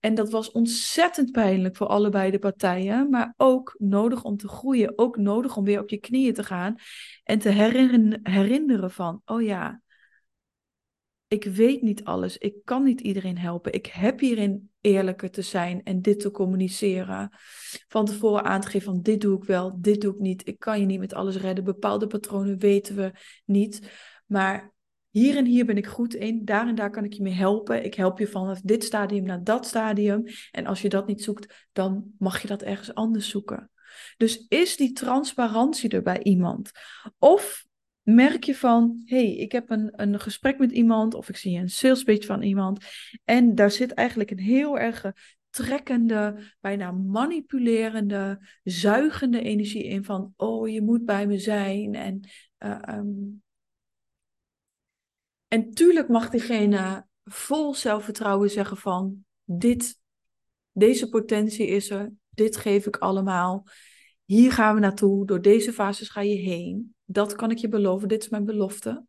en 0.00 0.14
dat 0.14 0.30
was 0.30 0.50
ontzettend 0.50 1.32
pijnlijk 1.32 1.76
voor 1.76 1.86
allebei 1.86 2.30
de 2.30 2.38
partijen, 2.38 3.10
maar 3.10 3.34
ook 3.36 3.74
nodig 3.78 4.24
om 4.24 4.36
te 4.36 4.48
groeien, 4.48 4.98
ook 4.98 5.16
nodig 5.16 5.56
om 5.56 5.64
weer 5.64 5.80
op 5.80 5.88
je 5.88 5.98
knieën 5.98 6.34
te 6.34 6.44
gaan 6.44 6.76
en 7.24 7.38
te 7.38 7.48
herinneren 8.22 8.90
van, 8.90 9.22
oh 9.24 9.42
ja, 9.42 9.82
ik 11.28 11.44
weet 11.44 11.82
niet 11.82 12.04
alles, 12.04 12.38
ik 12.38 12.54
kan 12.64 12.82
niet 12.82 13.00
iedereen 13.00 13.38
helpen, 13.38 13.72
ik 13.72 13.86
heb 13.86 14.20
hierin 14.20 14.70
eerlijker 14.80 15.30
te 15.30 15.42
zijn 15.42 15.82
en 15.82 16.02
dit 16.02 16.20
te 16.20 16.30
communiceren. 16.30 17.32
Van 17.88 18.04
tevoren 18.04 18.44
aan 18.44 18.60
te 18.60 18.68
geven 18.68 18.92
van 18.92 19.02
dit 19.02 19.20
doe 19.20 19.36
ik 19.36 19.44
wel, 19.44 19.80
dit 19.80 20.00
doe 20.00 20.14
ik 20.14 20.20
niet, 20.20 20.46
ik 20.46 20.58
kan 20.58 20.80
je 20.80 20.86
niet 20.86 21.00
met 21.00 21.14
alles 21.14 21.36
redden, 21.36 21.64
bepaalde 21.64 22.06
patronen 22.06 22.58
weten 22.58 22.96
we 22.96 23.12
niet, 23.44 23.90
maar 24.26 24.72
hier 25.18 25.36
en 25.36 25.44
hier 25.44 25.66
ben 25.66 25.76
ik 25.76 25.86
goed 25.86 26.14
in, 26.14 26.44
daar 26.44 26.68
en 26.68 26.74
daar 26.74 26.90
kan 26.90 27.04
ik 27.04 27.12
je 27.12 27.22
mee 27.22 27.32
helpen. 27.32 27.84
Ik 27.84 27.94
help 27.94 28.18
je 28.18 28.26
vanaf 28.26 28.60
dit 28.60 28.84
stadium 28.84 29.24
naar 29.24 29.44
dat 29.44 29.66
stadium. 29.66 30.24
En 30.50 30.66
als 30.66 30.82
je 30.82 30.88
dat 30.88 31.06
niet 31.06 31.22
zoekt, 31.22 31.68
dan 31.72 32.12
mag 32.18 32.42
je 32.42 32.48
dat 32.48 32.62
ergens 32.62 32.94
anders 32.94 33.28
zoeken. 33.28 33.70
Dus 34.16 34.46
is 34.48 34.76
die 34.76 34.92
transparantie 34.92 35.90
er 35.90 36.02
bij 36.02 36.22
iemand? 36.22 36.70
Of 37.18 37.66
merk 38.02 38.44
je 38.44 38.54
van, 38.54 39.02
hey, 39.04 39.36
ik 39.36 39.52
heb 39.52 39.70
een, 39.70 39.92
een 39.92 40.20
gesprek 40.20 40.58
met 40.58 40.72
iemand 40.72 41.14
of 41.14 41.28
ik 41.28 41.36
zie 41.36 41.58
een 41.58 41.70
sales 41.70 42.02
pitch 42.02 42.26
van 42.26 42.42
iemand 42.42 42.84
en 43.24 43.54
daar 43.54 43.70
zit 43.70 43.92
eigenlijk 43.92 44.30
een 44.30 44.38
heel 44.38 44.78
erg 44.78 45.12
trekkende, 45.50 46.54
bijna 46.60 46.92
manipulerende, 46.92 48.48
zuigende 48.62 49.42
energie 49.42 49.84
in 49.84 50.04
van, 50.04 50.32
oh, 50.36 50.68
je 50.68 50.82
moet 50.82 51.04
bij 51.04 51.26
me 51.26 51.38
zijn 51.38 51.94
en 51.94 52.20
uh, 52.58 53.00
en 55.48 55.70
tuurlijk 55.70 56.08
mag 56.08 56.30
diegene 56.30 57.06
vol 57.24 57.74
zelfvertrouwen 57.74 58.50
zeggen 58.50 58.76
van 58.76 59.24
dit, 59.44 60.00
deze 60.72 61.08
potentie 61.08 61.66
is 61.66 61.90
er, 61.90 62.12
dit 62.30 62.56
geef 62.56 62.86
ik 62.86 62.96
allemaal. 62.96 63.66
Hier 64.24 64.52
gaan 64.52 64.74
we 64.74 64.80
naartoe, 64.80 65.26
door 65.26 65.42
deze 65.42 65.72
fases 65.72 66.08
ga 66.08 66.20
je 66.20 66.34
heen. 66.34 66.94
Dat 67.04 67.34
kan 67.34 67.50
ik 67.50 67.58
je 67.58 67.68
beloven, 67.68 68.08
dit 68.08 68.22
is 68.22 68.28
mijn 68.28 68.44
belofte. 68.44 69.06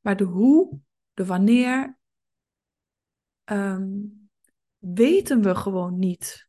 Maar 0.00 0.16
de 0.16 0.24
hoe, 0.24 0.78
de 1.14 1.26
wanneer, 1.26 1.98
ehm, 3.44 3.88
weten 4.78 5.42
we 5.42 5.54
gewoon 5.54 5.98
niet. 5.98 6.48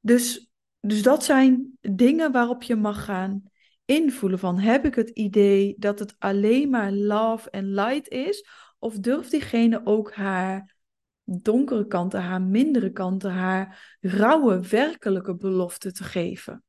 Dus, 0.00 0.50
dus 0.80 1.02
dat 1.02 1.24
zijn 1.24 1.78
dingen 1.80 2.32
waarop 2.32 2.62
je 2.62 2.76
mag 2.76 3.04
gaan 3.04 3.47
invoelen 3.88 4.38
van 4.38 4.58
heb 4.58 4.84
ik 4.84 4.94
het 4.94 5.08
idee 5.08 5.74
dat 5.78 5.98
het 5.98 6.14
alleen 6.18 6.70
maar 6.70 6.92
love 6.92 7.50
en 7.50 7.74
light 7.74 8.08
is? 8.08 8.46
Of 8.78 8.98
durft 8.98 9.30
diegene 9.30 9.80
ook 9.84 10.12
haar 10.14 10.76
donkere 11.24 11.86
kanten, 11.86 12.22
haar 12.22 12.42
mindere 12.42 12.92
kanten, 12.92 13.30
haar 13.30 13.96
rauwe, 14.00 14.68
werkelijke 14.68 15.36
belofte 15.36 15.92
te 15.92 16.04
geven? 16.04 16.62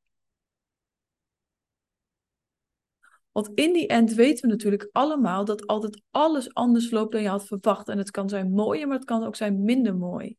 Want 3.32 3.50
in 3.54 3.72
die 3.72 3.86
end 3.86 4.14
weten 4.14 4.42
we 4.42 4.48
natuurlijk 4.48 4.88
allemaal 4.92 5.44
dat 5.44 5.66
altijd 5.66 6.02
alles 6.10 6.54
anders 6.54 6.90
loopt 6.90 7.12
dan 7.12 7.22
je 7.22 7.28
had 7.28 7.46
verwacht. 7.46 7.88
En 7.88 7.98
het 7.98 8.10
kan 8.10 8.28
zijn 8.28 8.50
mooier, 8.50 8.86
maar 8.86 8.96
het 8.96 9.06
kan 9.06 9.24
ook 9.24 9.36
zijn 9.36 9.62
minder 9.62 9.96
mooi. 9.96 10.36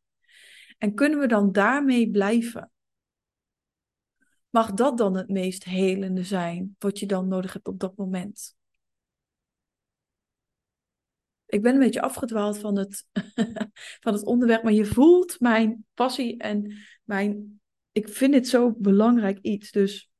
En 0.78 0.94
kunnen 0.94 1.18
we 1.18 1.26
dan 1.26 1.52
daarmee 1.52 2.10
blijven? 2.10 2.70
Mag 4.52 4.72
dat 4.72 4.98
dan 4.98 5.16
het 5.16 5.28
meest 5.28 5.64
helende 5.64 6.24
zijn 6.24 6.76
wat 6.78 6.98
je 6.98 7.06
dan 7.06 7.28
nodig 7.28 7.52
hebt 7.52 7.68
op 7.68 7.80
dat 7.80 7.96
moment? 7.96 8.56
Ik 11.46 11.62
ben 11.62 11.74
een 11.74 11.80
beetje 11.80 12.02
afgedwaald 12.02 12.58
van 12.58 12.78
het, 12.78 13.06
van 14.04 14.12
het 14.12 14.24
onderwerp, 14.24 14.62
maar 14.62 14.72
je 14.72 14.84
voelt 14.84 15.40
mijn 15.40 15.86
passie 15.94 16.38
en 16.38 16.78
mijn. 17.04 17.60
Ik 17.92 18.08
vind 18.08 18.32
dit 18.32 18.48
zo 18.48 18.72
belangrijk 18.78 19.38
iets. 19.38 19.70
Dus 19.70 20.10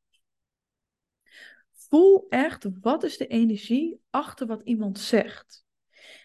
voel 1.72 2.26
echt 2.28 2.66
wat 2.80 3.02
is 3.02 3.16
de 3.16 3.26
energie 3.26 4.00
achter 4.10 4.46
wat 4.46 4.62
iemand 4.64 4.98
zegt. 4.98 5.64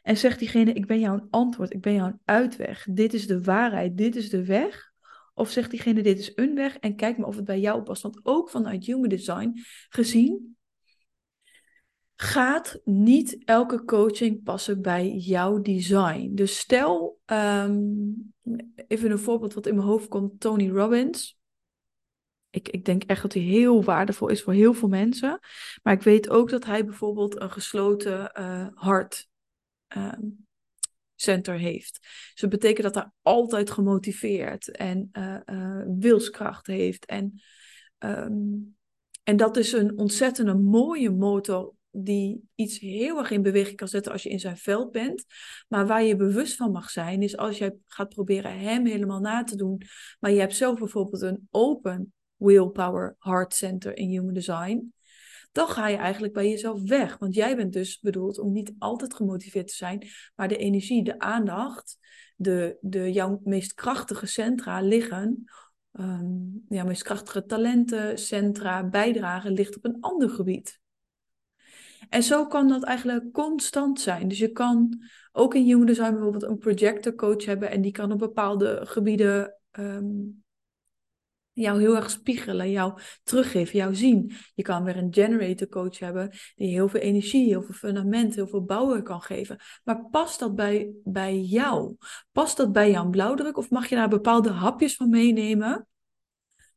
En 0.02 0.18
zegt 0.18 0.40
diegene: 0.40 0.74
Ik 0.74 0.86
ben 0.86 1.00
jouw 1.00 1.28
antwoord, 1.30 1.74
ik 1.74 1.82
ben 1.82 1.94
jouw 1.94 2.20
uitweg. 2.26 2.88
Dit 2.90 3.14
is 3.14 3.28
de 3.28 3.44
waarheid, 3.44 3.98
dit 3.98 4.16
is 4.16 4.30
de 4.30 4.46
weg. 4.46 4.92
Of 5.38 5.52
zegt 5.52 5.72
diegene, 5.72 6.02
dit 6.02 6.20
is 6.20 6.32
een 6.36 6.56
weg 6.56 6.78
en 6.78 6.96
kijk 6.96 7.18
maar 7.18 7.28
of 7.28 7.36
het 7.36 7.46
bij 7.46 7.60
jou 7.60 7.82
past. 7.82 8.02
Want 8.02 8.20
ook 8.24 8.50
vanuit 8.50 8.86
Human 8.86 9.10
Design 9.10 9.52
gezien, 9.90 10.58
gaat 12.16 12.80
niet 12.84 13.38
elke 13.46 13.86
coaching 13.86 14.44
passen 14.44 14.82
bij 14.82 15.12
jouw 15.12 15.62
design. 15.62 16.32
Dus 16.34 16.58
stel, 16.58 17.20
ehm, 17.26 17.78
even 18.88 19.12
een 19.12 19.20
voorbeeld 19.20 19.54
wat 19.54 19.68
in 19.68 19.76
mijn 19.76 19.88
hoofd 19.88 20.08
komt, 20.08 20.40
Tony 20.40 20.70
Robbins. 20.70 21.40
Ik, 22.50 22.70
ik 22.70 22.86
denk 22.86 23.04
echt 23.04 23.22
dat 23.22 23.34
hij 23.34 23.44
heel 23.44 23.84
waardevol 23.84 24.28
is 24.28 24.44
voor 24.44 24.54
heel 24.54 24.74
veel 24.74 24.88
mensen. 24.88 25.40
Maar 25.84 25.94
ik 25.94 26.02
weet 26.02 26.30
ook 26.30 26.50
dat 26.50 26.66
hij 26.66 26.86
bijvoorbeeld 26.86 27.42
een 27.42 27.52
gesloten 27.52 28.32
uh, 28.40 28.68
hart 28.74 29.28
ehm, 29.88 30.20
center 31.22 31.58
heeft. 31.58 32.00
Dus 32.02 32.42
dat 32.42 32.50
betekent 32.50 32.94
dat 32.94 32.96
hij 32.96 33.12
altijd 33.22 33.70
gemotiveerd 33.70 34.72
en 34.72 35.10
uh, 35.14 35.82
wilskracht 36.00 36.68
heeft. 36.68 37.06
En, 37.06 37.42
ehm, 37.98 38.34
en 39.24 39.38
dat 39.38 39.58
is 39.58 39.72
een 39.72 39.98
ontzettende 39.98 40.56
mooie 40.56 41.12
motor 41.12 41.76
die 41.92 42.50
iets 42.56 42.80
heel 42.80 43.18
erg 43.18 43.32
in 43.32 43.42
beweging 43.42 43.76
kan 43.76 43.88
zetten 43.88 44.12
als 44.12 44.24
je 44.24 44.30
in 44.30 44.40
zijn 44.40 44.58
veld 44.58 44.92
bent. 44.92 45.26
Maar 45.68 45.88
waar 45.88 46.04
je 46.04 46.16
bewust 46.16 46.56
van 46.56 46.72
mag 46.72 46.90
zijn, 46.90 47.22
is 47.22 47.38
als 47.38 47.58
jij 47.58 47.76
gaat 47.86 48.10
proberen 48.10 48.60
hem 48.60 48.86
helemaal 48.86 49.20
na 49.20 49.44
te 49.44 49.56
doen, 49.56 49.82
maar 50.20 50.32
je 50.32 50.40
hebt 50.40 50.56
zelf 50.56 50.80
bijvoorbeeld 50.80 51.22
een 51.22 51.48
open 51.52 52.14
willpower 52.36 53.16
heart 53.20 53.54
center 53.54 53.98
in 53.98 54.10
human 54.10 54.34
design, 54.34 54.94
dan 55.58 55.68
ga 55.68 55.88
je 55.88 55.98
eigenlijk 55.98 56.34
bij 56.34 56.50
jezelf 56.50 56.82
weg. 56.82 57.18
Want 57.18 57.34
jij 57.36 57.56
bent 57.56 57.74
dus 57.74 58.00
bedoeld 58.00 58.40
om 58.40 58.52
niet 58.52 58.74
altijd 58.80 59.14
gemotiveerd 59.14 59.68
te 59.68 59.76
zijn, 59.76 60.08
maar 60.36 60.48
de 60.48 60.58
energie, 60.58 61.04
de 61.04 61.20
aandacht, 61.20 61.98
de, 62.36 62.78
de, 62.82 63.12
jouw 63.12 63.42
meest 63.44 63.74
krachtige 63.74 64.26
centra 64.26 64.82
liggen, 64.82 65.44
um, 65.92 66.66
jouw 66.70 66.86
meest 66.86 67.04
krachtige 67.04 67.46
talenten, 67.46 68.18
centra, 68.18 68.90
bijdragen, 68.90 69.52
ligt 69.52 69.76
op 69.76 69.86
een 69.86 69.98
ander 70.00 70.30
gebied. 70.30 70.80
En 72.10 72.24
zo 72.24 72.48
kan 72.48 72.68
dat 72.68 72.84
eigenlijk 72.84 73.32
constant 73.32 74.00
zijn. 74.00 74.28
Dus 74.28 74.38
je 74.38 74.52
kan 74.52 75.04
ook 75.32 75.56
in 75.56 75.64
Human 75.64 75.86
Design 75.86 76.12
bijvoorbeeld 76.12 76.44
een 76.44 76.58
projector 76.58 77.16
coach 77.16 77.46
hebben 77.46 77.70
en 77.70 77.82
die 77.82 77.92
kan 77.92 78.12
op 78.12 78.20
bepaalde 78.20 78.80
gebieden 78.84 79.60
ehm, 79.72 80.16
jou 81.64 81.80
heel 81.80 81.96
erg 81.96 82.10
spiegelen, 82.10 82.72
jou 82.72 83.00
teruggeven, 83.24 83.78
jou 83.78 83.96
zien. 83.96 84.32
Je 84.56 84.64
kan 84.64 84.84
weer 84.84 84.98
een 84.98 85.14
generator 85.14 85.68
coach 85.68 86.00
hebben 86.00 86.30
die 86.56 86.70
heel 86.70 86.88
veel 86.88 87.00
energie, 87.00 87.48
heel 87.48 87.62
veel 87.62 87.74
fundament, 87.74 88.36
heel 88.36 88.48
veel 88.48 88.64
bouwen 88.64 89.04
kan 89.04 89.22
geven. 89.22 89.60
Maar 89.84 90.10
past 90.10 90.40
dat 90.40 90.56
bij, 90.56 90.92
bij 91.04 91.40
jou? 91.40 91.96
Past 92.32 92.58
dat 92.58 92.72
bij 92.72 92.92
jouw 92.92 93.10
blauwdruk 93.10 93.58
of 93.58 93.70
mag 93.70 93.90
je 93.90 93.96
daar 93.96 94.10
bepaalde 94.10 94.50
hapjes 94.50 94.96
van 94.96 95.10
meenemen? 95.10 95.88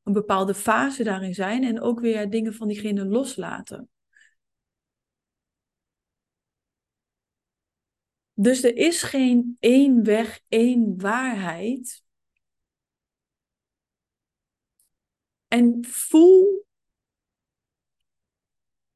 Een 0.02 0.12
bepaalde 0.12 0.54
fase 0.54 1.04
daarin 1.04 1.34
zijn 1.34 1.64
en 1.64 1.80
ook 1.80 2.00
weer 2.00 2.30
dingen 2.30 2.54
van 2.54 2.68
diegene 2.68 3.04
loslaten. 3.04 3.88
Dus 8.34 8.62
er 8.62 8.76
is 8.76 9.02
geen 9.02 9.56
één 9.58 10.04
weg, 10.04 10.40
één 10.48 11.00
waarheid. 11.00 12.02
En 15.50 15.84
voel 15.88 16.66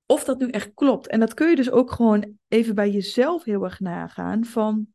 of 0.07 0.25
dat 0.25 0.39
nu 0.39 0.49
echt 0.49 0.75
klopt. 0.75 1.07
En 1.07 1.21
dat 1.21 1.35
kun 1.35 1.49
je 1.49 1.57
dus 1.57 1.71
ook 1.71 1.93
gewoon 1.93 2.39
even 2.49 2.75
bij 2.75 2.91
jezelf 2.91 3.45
heel 3.45 3.65
erg 3.65 3.81
nagaan 3.81 4.45
van 4.45 4.87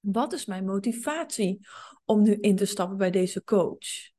wat 0.00 0.32
is 0.32 0.46
mijn 0.46 0.64
motivatie 0.64 1.66
om 2.04 2.22
nu 2.22 2.34
in 2.40 2.56
te 2.56 2.64
stappen 2.64 2.96
bij 2.96 3.10
deze 3.10 3.44
coach? 3.44 4.14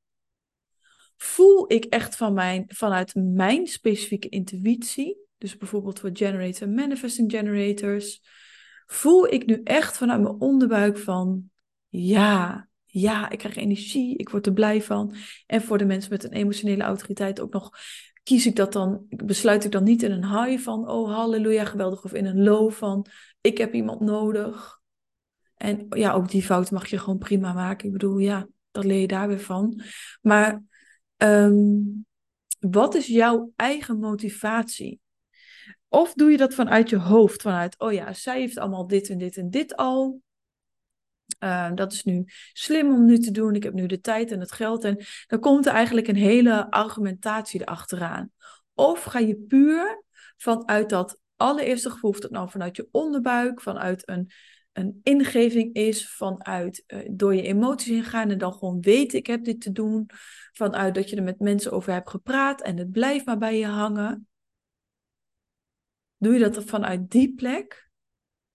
Voel 1.15 1.71
ik 1.71 1.86
echt 1.86 2.15
van 2.15 2.33
mijn, 2.33 2.65
vanuit 2.67 3.15
mijn 3.15 3.67
specifieke 3.67 4.29
intuïtie, 4.29 5.17
dus 5.38 5.57
bijvoorbeeld 5.57 6.00
voor 6.00 6.09
generator 6.13 6.69
manifesting 6.69 7.31
generators, 7.31 8.21
voel 8.86 9.27
ik 9.27 9.45
nu 9.45 9.62
echt 9.63 9.97
vanuit 9.97 10.21
mijn 10.21 10.39
onderbuik 10.39 10.97
van 10.97 11.51
ja, 11.88 12.67
ja, 13.00 13.30
ik 13.30 13.38
krijg 13.38 13.56
energie, 13.56 14.18
ik 14.18 14.30
word 14.30 14.46
er 14.46 14.54
blij 14.54 14.82
van. 14.82 15.16
En 15.46 15.62
voor 15.62 15.77
de 15.77 15.86
mensen 15.86 16.12
met 16.12 16.24
een 16.24 16.34
emotionele 16.34 16.84
autoriteit 16.84 17.39
ook 17.39 17.54
nog 17.54 17.72
kies 18.27 18.46
ik 18.46 18.56
dat 18.56 18.74
dan, 18.74 19.06
besluit 19.10 19.63
ik 19.63 19.72
dan 19.72 19.84
niet 19.84 20.04
in 20.04 20.12
een 20.12 20.44
high 20.44 20.63
van, 20.63 20.89
oh 20.89 21.16
halleluja, 21.16 21.66
geweldig, 21.66 22.04
of 22.04 22.13
in 22.13 22.25
een 22.25 22.44
low 22.44 22.72
van, 22.72 23.06
ik 23.42 23.58
heb 23.58 23.74
iemand 23.74 24.00
nodig. 24.00 24.80
En 25.56 25.86
ja, 25.89 26.13
ook 26.13 26.30
die 26.30 26.44
fout 26.44 26.72
mag 26.72 26.88
je 26.88 26.98
gewoon 26.98 27.18
prima 27.18 27.54
maken. 27.54 27.86
Ik 27.86 27.92
bedoel, 27.92 28.18
ja, 28.18 28.48
dat 28.72 28.84
leer 28.84 29.00
je 29.00 29.08
daar 29.08 29.27
weer 29.27 29.39
van. 29.39 29.82
Maar 30.22 30.63
ehm, 31.18 31.56
wat 32.60 32.96
is 32.96 33.08
jouw 33.08 33.51
eigen 33.56 34.00
motivatie? 34.00 35.00
Of 35.88 36.13
doe 36.13 36.32
je 36.32 36.38
dat 36.38 36.54
vanuit 36.54 36.89
je 36.89 36.98
hoofd, 36.98 37.42
vanuit, 37.42 37.80
oh 37.80 37.94
ja, 37.94 38.13
zij 38.13 38.39
heeft 38.39 38.58
allemaal 38.58 38.88
dit 38.88 39.10
en 39.10 39.18
dit 39.18 39.38
en 39.38 39.50
dit 39.50 39.75
al. 39.75 40.22
Uh, 41.39 41.72
dat 41.75 41.94
is 41.94 42.03
nu 42.03 42.24
slim 42.53 42.94
om 42.94 43.06
nu 43.06 43.20
te 43.20 43.32
doen. 43.32 43.56
Ik 43.56 43.63
heb 43.63 43.74
nu 43.74 43.86
de 43.86 44.01
tijd 44.01 44.32
en 44.32 44.39
het 44.39 44.51
geld. 44.51 44.84
En 44.84 45.06
dan 45.27 45.39
komt 45.39 45.65
er 45.65 45.74
eigenlijk 45.74 46.08
een 46.08 46.15
hele 46.15 46.72
argumentatie 46.72 47.62
erachteraan. 47.62 48.32
Of 48.74 49.03
ga 49.03 49.20
je 49.20 49.36
puur 49.36 50.03
vanuit 50.38 50.89
dat 50.89 51.20
allereerste 51.36 51.89
gevoel, 51.89 52.10
of 52.10 52.20
dat 52.20 52.32
nou 52.32 52.50
vanuit 52.50 52.75
je 52.75 52.88
onderbuik, 52.91 53.62
vanuit 53.62 54.10
een, 54.10 54.32
een 54.74 55.00
ingeving 55.03 55.74
is, 55.74 56.10
vanuit 56.10 56.84
uh, 56.88 57.00
door 57.12 57.36
je 57.36 57.41
emoties 57.41 57.88
heen 57.88 58.03
gaan 58.03 58.29
en 58.29 58.38
dan 58.38 58.53
gewoon 58.53 58.82
weten 58.82 59.17
ik 59.17 59.27
heb 59.27 59.44
dit 59.44 59.62
te 59.62 59.72
doen. 59.72 60.10
Vanuit 60.51 60.96
dat 60.96 61.10
je 61.10 61.15
er 61.15 61.24
met 61.24 61.39
mensen 61.39 61.72
over 61.72 61.94
hebt 61.94 62.10
gepraat 62.10 62.62
en 62.62 62.77
het 62.77 62.91
blijft 62.91 63.25
maar 63.25 63.38
bij 63.38 63.58
je 63.58 63.65
hangen. 63.65 64.27
Doe 66.17 66.34
je 66.34 66.39
dat 66.39 66.63
vanuit 66.63 67.12
die 67.12 67.34
plek? 67.36 67.87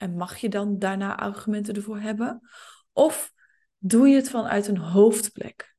En 0.03 0.17
mag 0.17 0.37
je 0.37 0.49
dan 0.49 0.79
daarna 0.79 1.17
argumenten 1.17 1.75
ervoor 1.75 1.99
hebben? 1.99 2.41
Of 2.93 3.33
doe 3.79 4.09
je 4.09 4.15
het 4.17 4.31
vanuit 4.31 4.69
een 4.69 4.79
hoofdplek? 4.79 5.75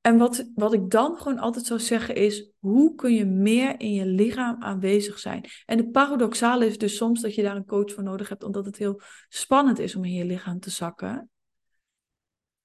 En 0.00 0.18
wat, 0.18 0.50
wat 0.54 0.72
ik 0.72 0.90
dan 0.90 1.16
gewoon 1.16 1.38
altijd 1.38 1.66
zou 1.66 1.80
zeggen 1.80 2.14
is, 2.14 2.50
hoe 2.58 2.94
kun 2.94 3.14
je 3.14 3.24
meer 3.24 3.80
in 3.80 3.92
je 3.92 4.06
lichaam 4.06 4.62
aanwezig 4.62 5.18
zijn? 5.18 5.44
En 5.66 5.76
de 5.76 5.90
paradoxale 5.90 6.66
is 6.66 6.78
dus 6.78 6.96
soms 6.96 7.20
dat 7.20 7.34
je 7.34 7.42
daar 7.42 7.56
een 7.56 7.66
coach 7.66 7.92
voor 7.92 8.02
nodig 8.02 8.28
hebt, 8.28 8.42
omdat 8.42 8.64
het 8.64 8.76
heel 8.76 9.00
spannend 9.28 9.78
is 9.78 9.96
om 9.96 10.04
in 10.04 10.12
je 10.12 10.24
lichaam 10.24 10.60
te 10.60 10.70
zakken. 10.70 11.30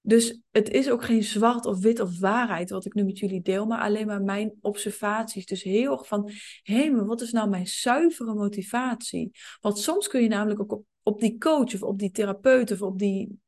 Dus 0.06 0.40
het 0.50 0.70
is 0.70 0.90
ook 0.90 1.04
geen 1.04 1.22
zwart 1.22 1.66
of 1.66 1.78
wit 1.78 2.00
of 2.00 2.18
waarheid 2.18 2.70
wat 2.70 2.84
ik 2.84 2.94
nu 2.94 3.04
met 3.04 3.18
jullie 3.18 3.42
deel, 3.42 3.66
maar 3.66 3.80
alleen 3.80 4.06
maar 4.06 4.22
mijn 4.22 4.52
observaties. 4.60 5.46
Dus 5.46 5.62
heel 5.62 5.92
erg 5.92 6.06
van, 6.06 6.30
hé, 6.62 6.90
maar 6.90 7.06
wat 7.06 7.20
is 7.20 7.32
nou 7.32 7.48
mijn 7.48 7.66
zuivere 7.66 8.34
motivatie? 8.34 9.30
Want 9.60 9.78
soms 9.78 10.08
kun 10.08 10.22
je 10.22 10.28
namelijk 10.28 10.60
ook 10.60 10.72
op, 10.72 10.84
op 11.02 11.20
die 11.20 11.38
coach 11.38 11.74
of 11.74 11.82
op 11.82 11.98
die 11.98 12.10
therapeut 12.10 12.70
of 12.70 12.82
op 12.82 12.98
die 12.98 13.38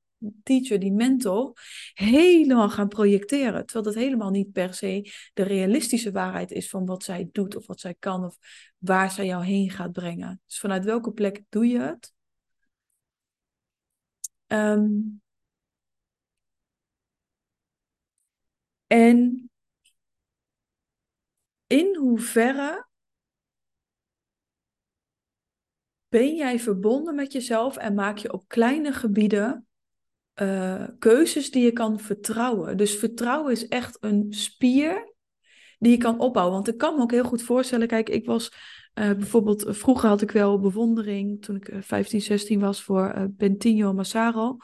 teacher, 0.43 0.79
die 0.79 0.93
mentor, 0.93 1.53
helemaal 1.95 2.71
gaan 2.71 2.89
projecteren. 2.89 3.67
Terwijl 3.67 3.85
dat 3.95 4.03
helemaal 4.03 4.31
niet 4.31 4.53
per 4.53 4.75
se 4.75 5.11
de 5.35 5.43
realistische 5.43 6.13
waarheid 6.13 6.51
is 6.51 6.69
van 6.69 6.87
wat 6.87 7.03
zij 7.03 7.29
doet 7.33 7.57
of 7.57 7.67
wat 7.67 7.81
zij 7.81 7.95
kan 7.99 8.25
of 8.25 8.37
waar 8.79 9.11
zij 9.11 9.27
jou 9.27 9.45
heen 9.45 9.71
gaat 9.71 9.93
brengen. 9.93 10.41
Dus 10.47 10.59
vanuit 10.59 10.85
welke 10.85 11.13
plek 11.13 11.43
doe 11.49 11.67
je 11.67 11.79
het? 11.79 12.15
Um, 14.47 15.21
En 18.87 19.51
in 21.67 21.97
hoeverre 21.97 22.87
ben 26.09 26.35
jij 26.35 26.59
verbonden 26.59 27.15
met 27.15 27.33
jezelf 27.33 27.77
en 27.77 27.95
maak 27.95 28.19
je 28.19 28.33
op 28.33 28.49
kleine 28.49 28.93
gebieden 28.93 29.67
uh, 30.43 30.85
keuzes 30.99 31.51
die 31.51 31.65
je 31.65 31.73
kan 31.73 32.01
vertrouwen? 32.01 32.77
Dus 32.77 32.97
vertrouwen 32.97 33.53
is 33.53 33.69
echt 33.69 33.97
een 34.01 34.27
spier 34.33 35.15
die 35.79 35.91
je 35.91 35.99
kan 35.99 36.19
opbouwen. 36.19 36.55
Want 36.55 36.69
ik 36.69 36.79
kan 36.79 36.95
me 36.95 37.01
ook 37.01 37.11
heel 37.11 37.25
goed 37.25 37.43
voorstellen, 37.43 37.87
kijk, 37.87 38.09
ik 38.09 38.27
was 38.27 38.53
uh, 38.95 39.13
bijvoorbeeld, 39.13 39.65
vroeger 39.69 40.09
had 40.09 40.23
ik 40.23 40.31
wel 40.31 40.61
bewondering 40.61 41.43
toen 41.43 41.57
ik 41.57 41.71
15, 41.81 42.21
16 42.21 42.61
was 42.61 42.83
voor 42.83 43.15
uh, 43.17 43.25
Bentinho 43.31 43.93
Massaro. 43.93 44.57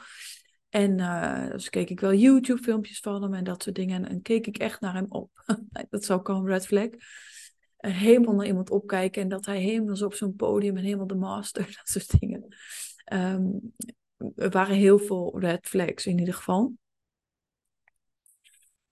En 0.72 0.98
uh, 0.98 1.50
dus 1.50 1.70
keek 1.70 1.90
ik 1.90 2.00
wel 2.00 2.14
YouTube-filmpjes 2.14 3.00
van 3.00 3.22
hem 3.22 3.34
en 3.34 3.44
dat 3.44 3.62
soort 3.62 3.76
dingen. 3.76 4.08
En, 4.08 4.22
keek 4.22 4.46
ik 4.46 4.58
echt 4.58 4.80
naar 4.80 4.94
hem 4.94 5.06
op. 5.08 5.30
dat 5.90 6.10
al 6.10 6.36
een 6.36 6.46
red 6.46 6.66
flag. 6.66 6.88
Helemaal 7.76 8.34
naar 8.34 8.46
iemand 8.46 8.70
opkijken 8.70 9.22
en 9.22 9.28
dat 9.28 9.46
hij 9.46 9.60
helemaal 9.60 9.96
zo 9.96 10.06
op 10.06 10.14
zo'n 10.14 10.36
podium 10.36 10.76
en 10.76 10.84
helemaal 10.84 11.06
de 11.06 11.14
master, 11.14 11.64
dat 11.84 11.88
soort 11.88 12.20
dingen. 12.20 12.56
Um, 13.12 13.74
er 14.36 14.50
waren 14.50 14.76
heel 14.76 14.98
veel 14.98 15.40
red 15.40 15.66
flags 15.66 16.06
in 16.06 16.18
ieder 16.18 16.34
geval. 16.34 16.72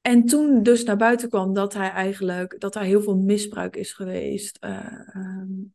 En 0.01 0.25
toen 0.25 0.63
dus 0.63 0.85
naar 0.85 0.97
buiten 0.97 1.29
kwam 1.29 1.55
dat 1.55 1.75
hij 1.75 1.91
eigenlijk, 1.91 2.61
dat 2.61 2.75
er 2.75 2.83
heel 2.83 3.03
veel 3.03 3.17
misbruik 3.17 3.77
is 3.77 3.93
geweest. 3.93 4.59
Uh, 4.65 5.15
um, 5.17 5.75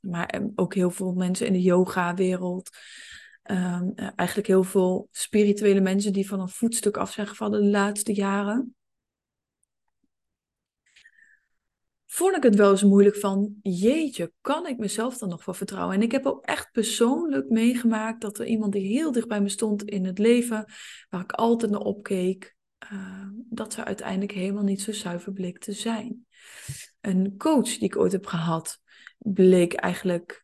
maar 0.00 0.40
ook 0.54 0.74
heel 0.74 0.90
veel 0.90 1.12
mensen 1.12 1.46
in 1.46 1.52
de 1.52 1.62
yoga-wereld. 1.62 2.70
Um, 3.50 3.94
eigenlijk 3.94 4.46
heel 4.46 4.62
veel 4.62 5.08
spirituele 5.10 5.80
mensen 5.80 6.12
die 6.12 6.28
van 6.28 6.40
een 6.40 6.48
voetstuk 6.48 6.96
af 6.96 7.12
zijn 7.12 7.26
gevallen 7.26 7.62
de 7.62 7.68
laatste 7.68 8.12
jaren. 8.12 8.74
Vond 12.06 12.36
ik 12.36 12.42
het 12.42 12.54
wel 12.54 12.70
eens 12.70 12.82
moeilijk 12.82 13.16
van, 13.16 13.54
jeetje, 13.62 14.32
kan 14.40 14.66
ik 14.66 14.78
mezelf 14.78 15.18
dan 15.18 15.28
nog 15.28 15.44
wel 15.44 15.54
vertrouwen? 15.54 15.94
En 15.94 16.02
ik 16.02 16.12
heb 16.12 16.26
ook 16.26 16.44
echt 16.44 16.72
persoonlijk 16.72 17.48
meegemaakt 17.48 18.20
dat 18.20 18.38
er 18.38 18.46
iemand 18.46 18.72
die 18.72 18.86
heel 18.86 19.12
dicht 19.12 19.28
bij 19.28 19.40
me 19.40 19.48
stond 19.48 19.82
in 19.82 20.04
het 20.04 20.18
leven, 20.18 20.64
waar 21.08 21.22
ik 21.22 21.32
altijd 21.32 21.70
naar 21.70 21.80
opkeek, 21.80 22.56
uh, 22.92 23.28
dat 23.50 23.72
ze 23.72 23.84
uiteindelijk 23.84 24.32
helemaal 24.32 24.62
niet 24.62 24.82
zo 24.82 24.92
zuiver 24.92 25.32
bleek 25.32 25.58
te 25.58 25.72
zijn. 25.72 26.26
Een 27.00 27.36
coach 27.36 27.68
die 27.68 27.84
ik 27.84 27.96
ooit 27.96 28.12
heb 28.12 28.26
gehad, 28.26 28.80
bleek 29.18 29.72
eigenlijk 29.72 30.43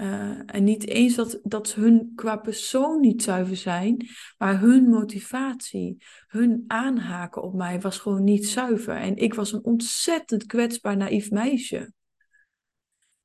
uh, 0.00 0.40
en 0.46 0.64
niet 0.64 0.86
eens 0.86 1.14
dat, 1.14 1.40
dat 1.42 1.74
hun 1.74 2.12
qua 2.14 2.36
persoon 2.36 3.00
niet 3.00 3.22
zuiver 3.22 3.56
zijn, 3.56 4.08
maar 4.38 4.60
hun 4.60 4.88
motivatie, 4.88 6.04
hun 6.26 6.64
aanhaken 6.66 7.42
op 7.42 7.54
mij 7.54 7.80
was 7.80 7.98
gewoon 7.98 8.24
niet 8.24 8.48
zuiver. 8.48 8.96
En 8.96 9.16
ik 9.16 9.34
was 9.34 9.52
een 9.52 9.64
ontzettend 9.64 10.46
kwetsbaar, 10.46 10.96
naïef 10.96 11.30
meisje. 11.30 11.92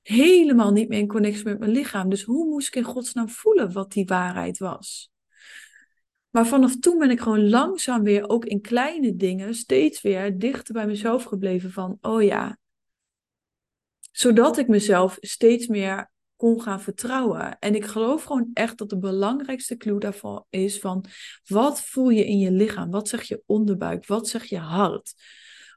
Helemaal 0.01 0.71
niet 0.71 0.89
meer 0.89 0.99
in 0.99 1.07
connectie 1.07 1.45
met 1.45 1.59
mijn 1.59 1.71
lichaam. 1.71 2.09
Dus 2.09 2.23
hoe 2.23 2.45
moest 2.45 2.67
ik 2.67 2.75
in 2.75 2.83
godsnaam 2.83 3.29
voelen 3.29 3.71
wat 3.71 3.91
die 3.91 4.05
waarheid 4.05 4.57
was? 4.57 5.11
Maar 6.29 6.47
vanaf 6.47 6.75
toen 6.79 6.97
ben 6.97 7.09
ik 7.09 7.19
gewoon 7.19 7.49
langzaam 7.49 8.03
weer, 8.03 8.29
ook 8.29 8.45
in 8.45 8.61
kleine 8.61 9.15
dingen, 9.15 9.55
steeds 9.55 10.01
weer 10.01 10.37
dichter 10.37 10.73
bij 10.73 10.85
mezelf 10.85 11.23
gebleven 11.23 11.71
van, 11.71 11.97
oh 12.01 12.23
ja. 12.23 12.57
Zodat 14.11 14.57
ik 14.57 14.67
mezelf 14.67 15.17
steeds 15.19 15.67
meer 15.67 16.13
kon 16.35 16.61
gaan 16.61 16.81
vertrouwen. 16.81 17.59
En 17.59 17.75
ik 17.75 17.85
geloof 17.85 18.23
gewoon 18.23 18.49
echt 18.53 18.77
dat 18.77 18.89
de 18.89 18.97
belangrijkste 18.97 19.77
clue 19.77 19.99
daarvan 19.99 20.45
is 20.49 20.79
van 20.79 21.05
wat 21.45 21.81
voel 21.81 22.09
je 22.09 22.25
in 22.25 22.39
je 22.39 22.51
lichaam? 22.51 22.91
Wat 22.91 23.09
zeg 23.09 23.23
je 23.23 23.43
onderbuik? 23.45 24.05
Wat 24.05 24.27
zeg 24.27 24.43
je 24.43 24.57
hart? 24.57 25.13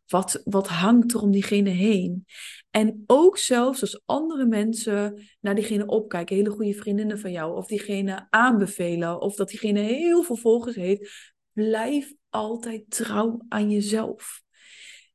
Wat, 0.07 0.41
wat 0.45 0.69
hangt 0.69 1.13
er 1.13 1.21
om 1.21 1.31
diegene 1.31 1.71
heen? 1.71 2.25
En 2.71 3.05
ook 3.07 3.39
zelfs 3.39 3.81
als 3.81 4.03
andere 4.05 4.47
mensen 4.47 5.29
naar 5.41 5.55
diegene 5.55 5.87
opkijken, 5.87 6.37
hele 6.37 6.51
goede 6.51 6.75
vriendinnen 6.75 7.19
van 7.19 7.33
jou, 7.33 7.57
of 7.57 7.67
diegene 7.67 8.27
aanbevelen, 8.31 9.21
of 9.21 9.35
dat 9.35 9.49
diegene 9.49 9.81
heel 9.81 10.23
veel 10.23 10.37
volgers 10.37 10.77
heeft, 10.77 11.33
blijf 11.53 12.15
altijd 12.29 12.85
trouw 12.89 13.45
aan 13.49 13.71
jezelf. 13.71 14.43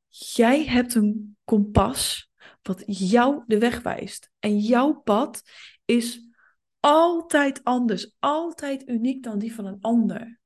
Jij 0.08 0.64
hebt 0.64 0.94
een 0.94 1.36
kompas 1.44 2.30
wat 2.66 2.82
jou 2.86 3.42
de 3.46 3.58
weg 3.58 3.82
wijst. 3.82 4.30
En 4.38 4.58
jouw 4.58 4.92
pad 4.92 5.42
is 5.84 6.28
altijd 6.80 7.64
anders, 7.64 8.14
altijd 8.18 8.88
uniek 8.88 9.22
dan 9.22 9.38
die 9.38 9.54
van 9.54 9.66
een 9.66 9.80
ander. 9.80 10.38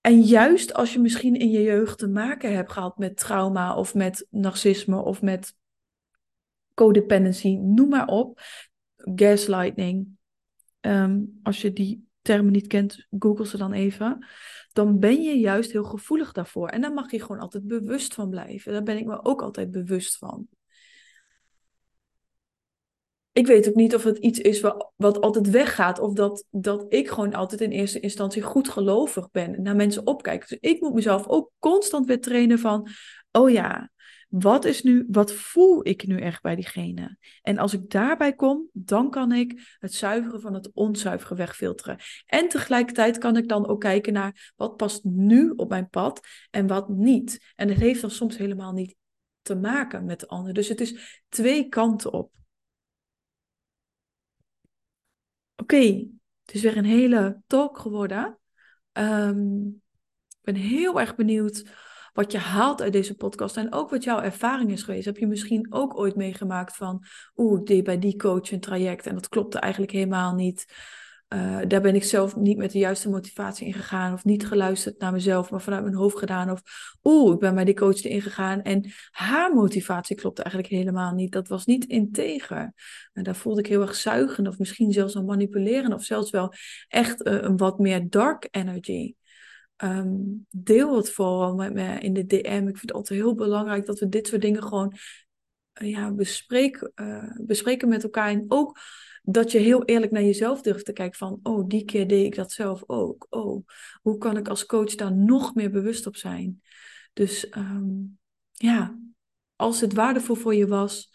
En 0.00 0.20
juist 0.20 0.74
als 0.74 0.92
je 0.92 1.00
misschien 1.00 1.36
in 1.36 1.50
je 1.50 1.62
jeugd 1.62 1.98
te 1.98 2.08
maken 2.08 2.54
hebt 2.54 2.72
gehad 2.72 2.98
met 2.98 3.16
trauma 3.16 3.76
of 3.76 3.94
met 3.94 4.26
narcisme 4.30 5.02
of 5.02 5.22
met 5.22 5.56
codependency, 6.74 7.56
noem 7.56 7.88
maar 7.88 8.06
op. 8.06 8.40
gaslighting. 8.96 10.08
Ehm, 10.80 11.20
als 11.42 11.60
je 11.62 11.72
die 11.72 12.08
termen 12.24 12.52
niet 12.52 12.66
kent, 12.66 13.06
google 13.18 13.46
ze 13.46 13.56
dan 13.56 13.72
even. 13.72 14.26
Dan 14.72 14.98
ben 14.98 15.22
je 15.22 15.38
juist 15.38 15.72
heel 15.72 15.84
gevoelig 15.84 16.32
daarvoor. 16.32 16.68
En 16.68 16.80
daar 16.80 16.92
mag 16.92 17.10
je 17.10 17.20
gewoon 17.20 17.40
altijd 17.40 17.66
bewust 17.66 18.14
van 18.14 18.30
blijven. 18.30 18.72
Daar 18.72 18.82
ben 18.82 18.98
ik 18.98 19.06
me 19.06 19.24
ook 19.24 19.42
altijd 19.42 19.70
bewust 19.70 20.18
van 20.18 20.48
ik 23.34 23.46
weet 23.46 23.68
ook 23.68 23.74
niet 23.74 23.94
of 23.94 24.04
het 24.04 24.18
iets 24.18 24.38
is 24.38 24.60
wat, 24.60 25.20
altijd 25.20 25.50
weggaat. 25.50 25.98
Of 25.98 26.12
dat, 26.12 26.44
dat 26.50 26.86
ik 26.88 27.08
gewoon 27.08 27.34
altijd 27.34 27.60
in 27.60 27.70
eerste 27.70 28.00
instantie 28.00 28.42
goed 28.42 28.68
gelovig 28.68 29.30
ben. 29.30 29.54
En 29.54 29.62
naar 29.62 29.76
mensen 29.76 30.06
opkijk. 30.06 30.48
Dus 30.48 30.58
ik 30.60 30.80
moet 30.80 30.94
mezelf 30.94 31.26
ook 31.26 31.50
constant 31.58 32.06
weer 32.06 32.20
trainen 32.20 32.58
van... 32.58 32.88
Oh 33.32 33.50
ja, 33.50 33.90
wat 34.38 34.64
is 34.64 34.82
nu, 34.82 35.06
wat 35.10 35.32
voel 35.32 35.88
ik 35.88 36.06
nu 36.06 36.20
echt 36.20 36.42
bij 36.42 36.54
diegene? 36.54 37.18
En 37.42 37.58
als 37.58 37.72
ik 37.72 37.90
daarbij 37.90 38.34
kom, 38.34 38.68
dan 38.72 39.10
kan 39.10 39.32
ik 39.32 39.76
het 39.78 39.94
zuiveren 39.94 40.40
van 40.40 40.54
het 40.54 40.70
onzuivere 40.72 41.34
wegfilteren. 41.34 41.98
En 42.26 42.48
tegelijkertijd 42.48 43.18
kan 43.18 43.36
ik 43.36 43.48
dan 43.48 43.66
ook 43.66 43.80
kijken 43.80 44.12
naar 44.12 44.52
wat 44.56 44.76
past 44.76 45.04
nu 45.04 45.50
op 45.50 45.68
mijn 45.68 45.88
pad 45.88 46.26
en 46.50 46.66
wat 46.66 46.88
niet. 46.88 47.52
En 47.56 47.68
het 47.68 47.78
heeft 47.78 48.00
dan 48.00 48.10
soms 48.10 48.36
helemaal 48.36 48.72
niet 48.72 48.96
te 49.42 49.54
maken 49.54 50.04
met 50.04 50.20
de 50.20 50.28
ander. 50.28 50.52
Dus 50.52 50.68
het 50.68 50.80
is 50.80 51.22
twee 51.28 51.68
kanten 51.68 52.12
op. 52.12 52.30
Oké, 55.56 56.08
het 56.44 56.54
is 56.54 56.62
weer 56.62 56.76
een 56.76 56.84
hele 56.84 57.42
talk 57.46 57.78
geworden. 57.78 58.38
Um, 58.92 59.82
ik 60.28 60.54
ben 60.54 60.54
heel 60.54 61.00
erg 61.00 61.14
benieuwd 61.14 61.64
wat 62.14 62.32
je 62.32 62.38
haalt 62.38 62.82
uit 62.82 62.92
deze 62.92 63.14
podcast 63.14 63.56
en 63.56 63.72
ook 63.72 63.90
wat 63.90 64.04
jouw 64.04 64.20
ervaring 64.20 64.70
is 64.70 64.82
geweest. 64.82 65.04
Heb 65.04 65.16
je 65.16 65.26
misschien 65.26 65.66
ook 65.72 65.98
ooit 65.98 66.16
meegemaakt 66.16 66.76
van, 66.76 67.04
oeh, 67.36 67.60
ik 67.60 67.66
deed 67.66 67.84
bij 67.84 67.98
die 67.98 68.16
coach 68.16 68.52
een 68.52 68.60
traject 68.60 69.06
en 69.06 69.14
dat 69.14 69.28
klopte 69.28 69.58
eigenlijk 69.58 69.92
helemaal 69.92 70.34
niet. 70.34 70.66
Uh, 71.28 71.60
daar 71.68 71.80
ben 71.80 71.94
ik 71.94 72.04
zelf 72.04 72.36
niet 72.36 72.56
met 72.56 72.72
de 72.72 72.78
juiste 72.78 73.08
motivatie 73.08 73.66
in 73.66 73.72
gegaan. 73.72 74.12
Of 74.12 74.24
niet 74.24 74.46
geluisterd 74.46 74.98
naar 74.98 75.12
mezelf, 75.12 75.50
maar 75.50 75.60
vanuit 75.60 75.82
mijn 75.82 75.94
hoofd 75.94 76.18
gedaan. 76.18 76.50
Of 76.50 76.62
oeh, 77.02 77.34
ik 77.34 77.38
ben 77.38 77.54
bij 77.54 77.64
die 77.64 77.74
coach 77.74 78.02
erin 78.02 78.22
gegaan. 78.22 78.62
En 78.62 78.92
haar 79.10 79.54
motivatie 79.54 80.16
klopte 80.16 80.42
eigenlijk 80.42 80.74
helemaal 80.74 81.14
niet. 81.14 81.32
Dat 81.32 81.48
was 81.48 81.64
niet 81.64 81.84
integer. 81.84 82.72
Daar 83.12 83.36
voelde 83.36 83.60
ik 83.60 83.66
heel 83.66 83.80
erg 83.80 83.94
zuigen. 83.94 84.46
Of 84.46 84.58
misschien 84.58 84.92
zelfs 84.92 85.16
al 85.16 85.24
manipuleren. 85.24 85.92
Of 85.92 86.04
zelfs 86.04 86.30
wel 86.30 86.52
echt 86.88 87.26
uh, 87.26 87.42
een 87.42 87.56
wat 87.56 87.78
meer 87.78 88.10
dark 88.10 88.48
energy. 88.50 89.14
Um, 89.76 90.46
deel 90.50 90.96
het 90.96 91.10
vooral 91.10 91.54
met 91.54 91.74
me 91.74 91.98
in 91.98 92.12
de 92.12 92.26
DM. 92.26 92.66
Ik 92.68 92.78
vind 92.78 92.80
het 92.80 92.92
altijd 92.92 93.20
heel 93.20 93.34
belangrijk 93.34 93.86
dat 93.86 93.98
we 93.98 94.08
dit 94.08 94.26
soort 94.26 94.42
dingen 94.42 94.62
gewoon 94.62 94.96
uh, 95.82 95.90
ja, 95.90 96.12
bespreken, 96.12 96.92
bespreken 97.46 97.88
met 97.88 98.02
elkaar. 98.02 98.28
En 98.28 98.44
ook 98.48 98.78
dat 99.26 99.52
je 99.52 99.58
heel 99.58 99.84
eerlijk 99.84 100.12
naar 100.12 100.22
jezelf 100.22 100.60
durft 100.60 100.84
te 100.84 100.92
kijken 100.92 101.18
van, 101.18 101.40
oh, 101.42 101.68
die 101.68 101.84
keer 101.84 102.06
deed 102.06 102.26
ik 102.26 102.34
dat 102.34 102.52
zelf 102.52 102.82
ook. 102.86 103.26
Oh, 103.30 103.66
hoe 104.02 104.18
kan 104.18 104.36
ik 104.36 104.48
als 104.48 104.66
coach 104.66 104.94
daar 104.94 105.12
nog 105.12 105.54
meer 105.54 105.70
bewust 105.70 106.06
op 106.06 106.16
zijn? 106.16 106.62
Dus 107.12 107.56
um, 107.56 108.18
ja, 108.52 108.98
als 109.56 109.80
het 109.80 109.92
waardevol 109.92 110.34
voor 110.34 110.54
je 110.54 110.66
was, 110.66 111.12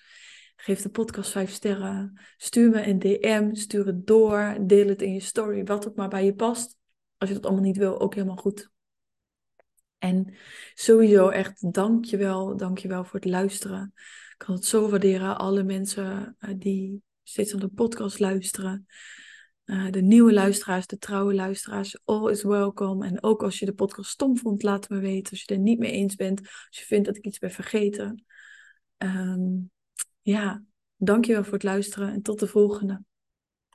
geef 0.55 0.81
de 0.81 0.89
podcast 0.89 1.31
5 1.31 1.51
sterren. 1.51 2.21
Stuur 2.37 2.69
me 2.69 2.87
een 2.87 2.99
DM, 2.99 3.53
stuur 3.53 3.85
het 3.85 4.07
door, 4.07 4.57
deel 4.61 4.87
het 4.87 5.01
in 5.01 5.13
je 5.13 5.19
story, 5.19 5.63
wat 5.63 5.87
ook 5.87 5.95
maar 5.95 6.09
bij 6.09 6.25
je 6.25 6.35
past. 6.35 6.78
Als 7.19 7.29
je 7.29 7.35
dat 7.35 7.45
allemaal 7.45 7.63
niet 7.63 7.77
wil, 7.77 7.99
ook 7.99 8.13
helemaal 8.13 8.35
goed. 8.35 8.69
En 9.97 10.35
sowieso 10.73 11.29
echt 11.29 11.73
dankjewel, 11.73 12.57
dankjewel 12.57 13.03
voor 13.03 13.19
het 13.19 13.29
luisteren. 13.29 13.91
Ik 13.95 14.35
kan 14.37 14.55
het 14.55 14.65
zo 14.65 14.89
waarderen, 14.89 15.37
alle 15.37 15.63
mensen 15.63 16.37
uh, 16.39 16.53
die 16.57 17.03
steeds 17.23 17.53
aan 17.53 17.59
de 17.59 17.67
podcast 17.67 18.19
luisteren. 18.19 18.85
Uh, 19.65 19.91
de 19.91 20.01
nieuwe 20.01 20.33
luisteraars, 20.33 20.87
de 20.87 20.97
trouwe 20.97 21.33
luisteraars, 21.33 21.99
all 22.05 22.31
is 22.31 22.43
welcome. 22.43 23.07
En 23.07 23.23
ook 23.23 23.43
als 23.43 23.59
je 23.59 23.65
de 23.65 23.73
podcast 23.73 24.11
stom 24.11 24.37
vond, 24.37 24.63
laat 24.63 24.89
me 24.89 24.99
weten. 24.99 25.31
Als 25.31 25.39
je 25.39 25.45
het 25.47 25.57
er 25.57 25.63
niet 25.63 25.79
mee 25.79 25.91
eens 25.91 26.15
bent, 26.15 26.39
als 26.39 26.79
je 26.79 26.85
vindt 26.85 27.05
dat 27.05 27.17
ik 27.17 27.25
iets 27.25 27.39
ben 27.39 27.51
vergeten. 27.51 28.25
Um, 28.97 29.71
ja, 30.21 30.63
dankjewel 30.95 31.43
voor 31.43 31.53
het 31.53 31.63
luisteren 31.63 32.13
en 32.13 32.21
tot 32.21 32.39
de 32.39 32.47
volgende. 32.47 33.03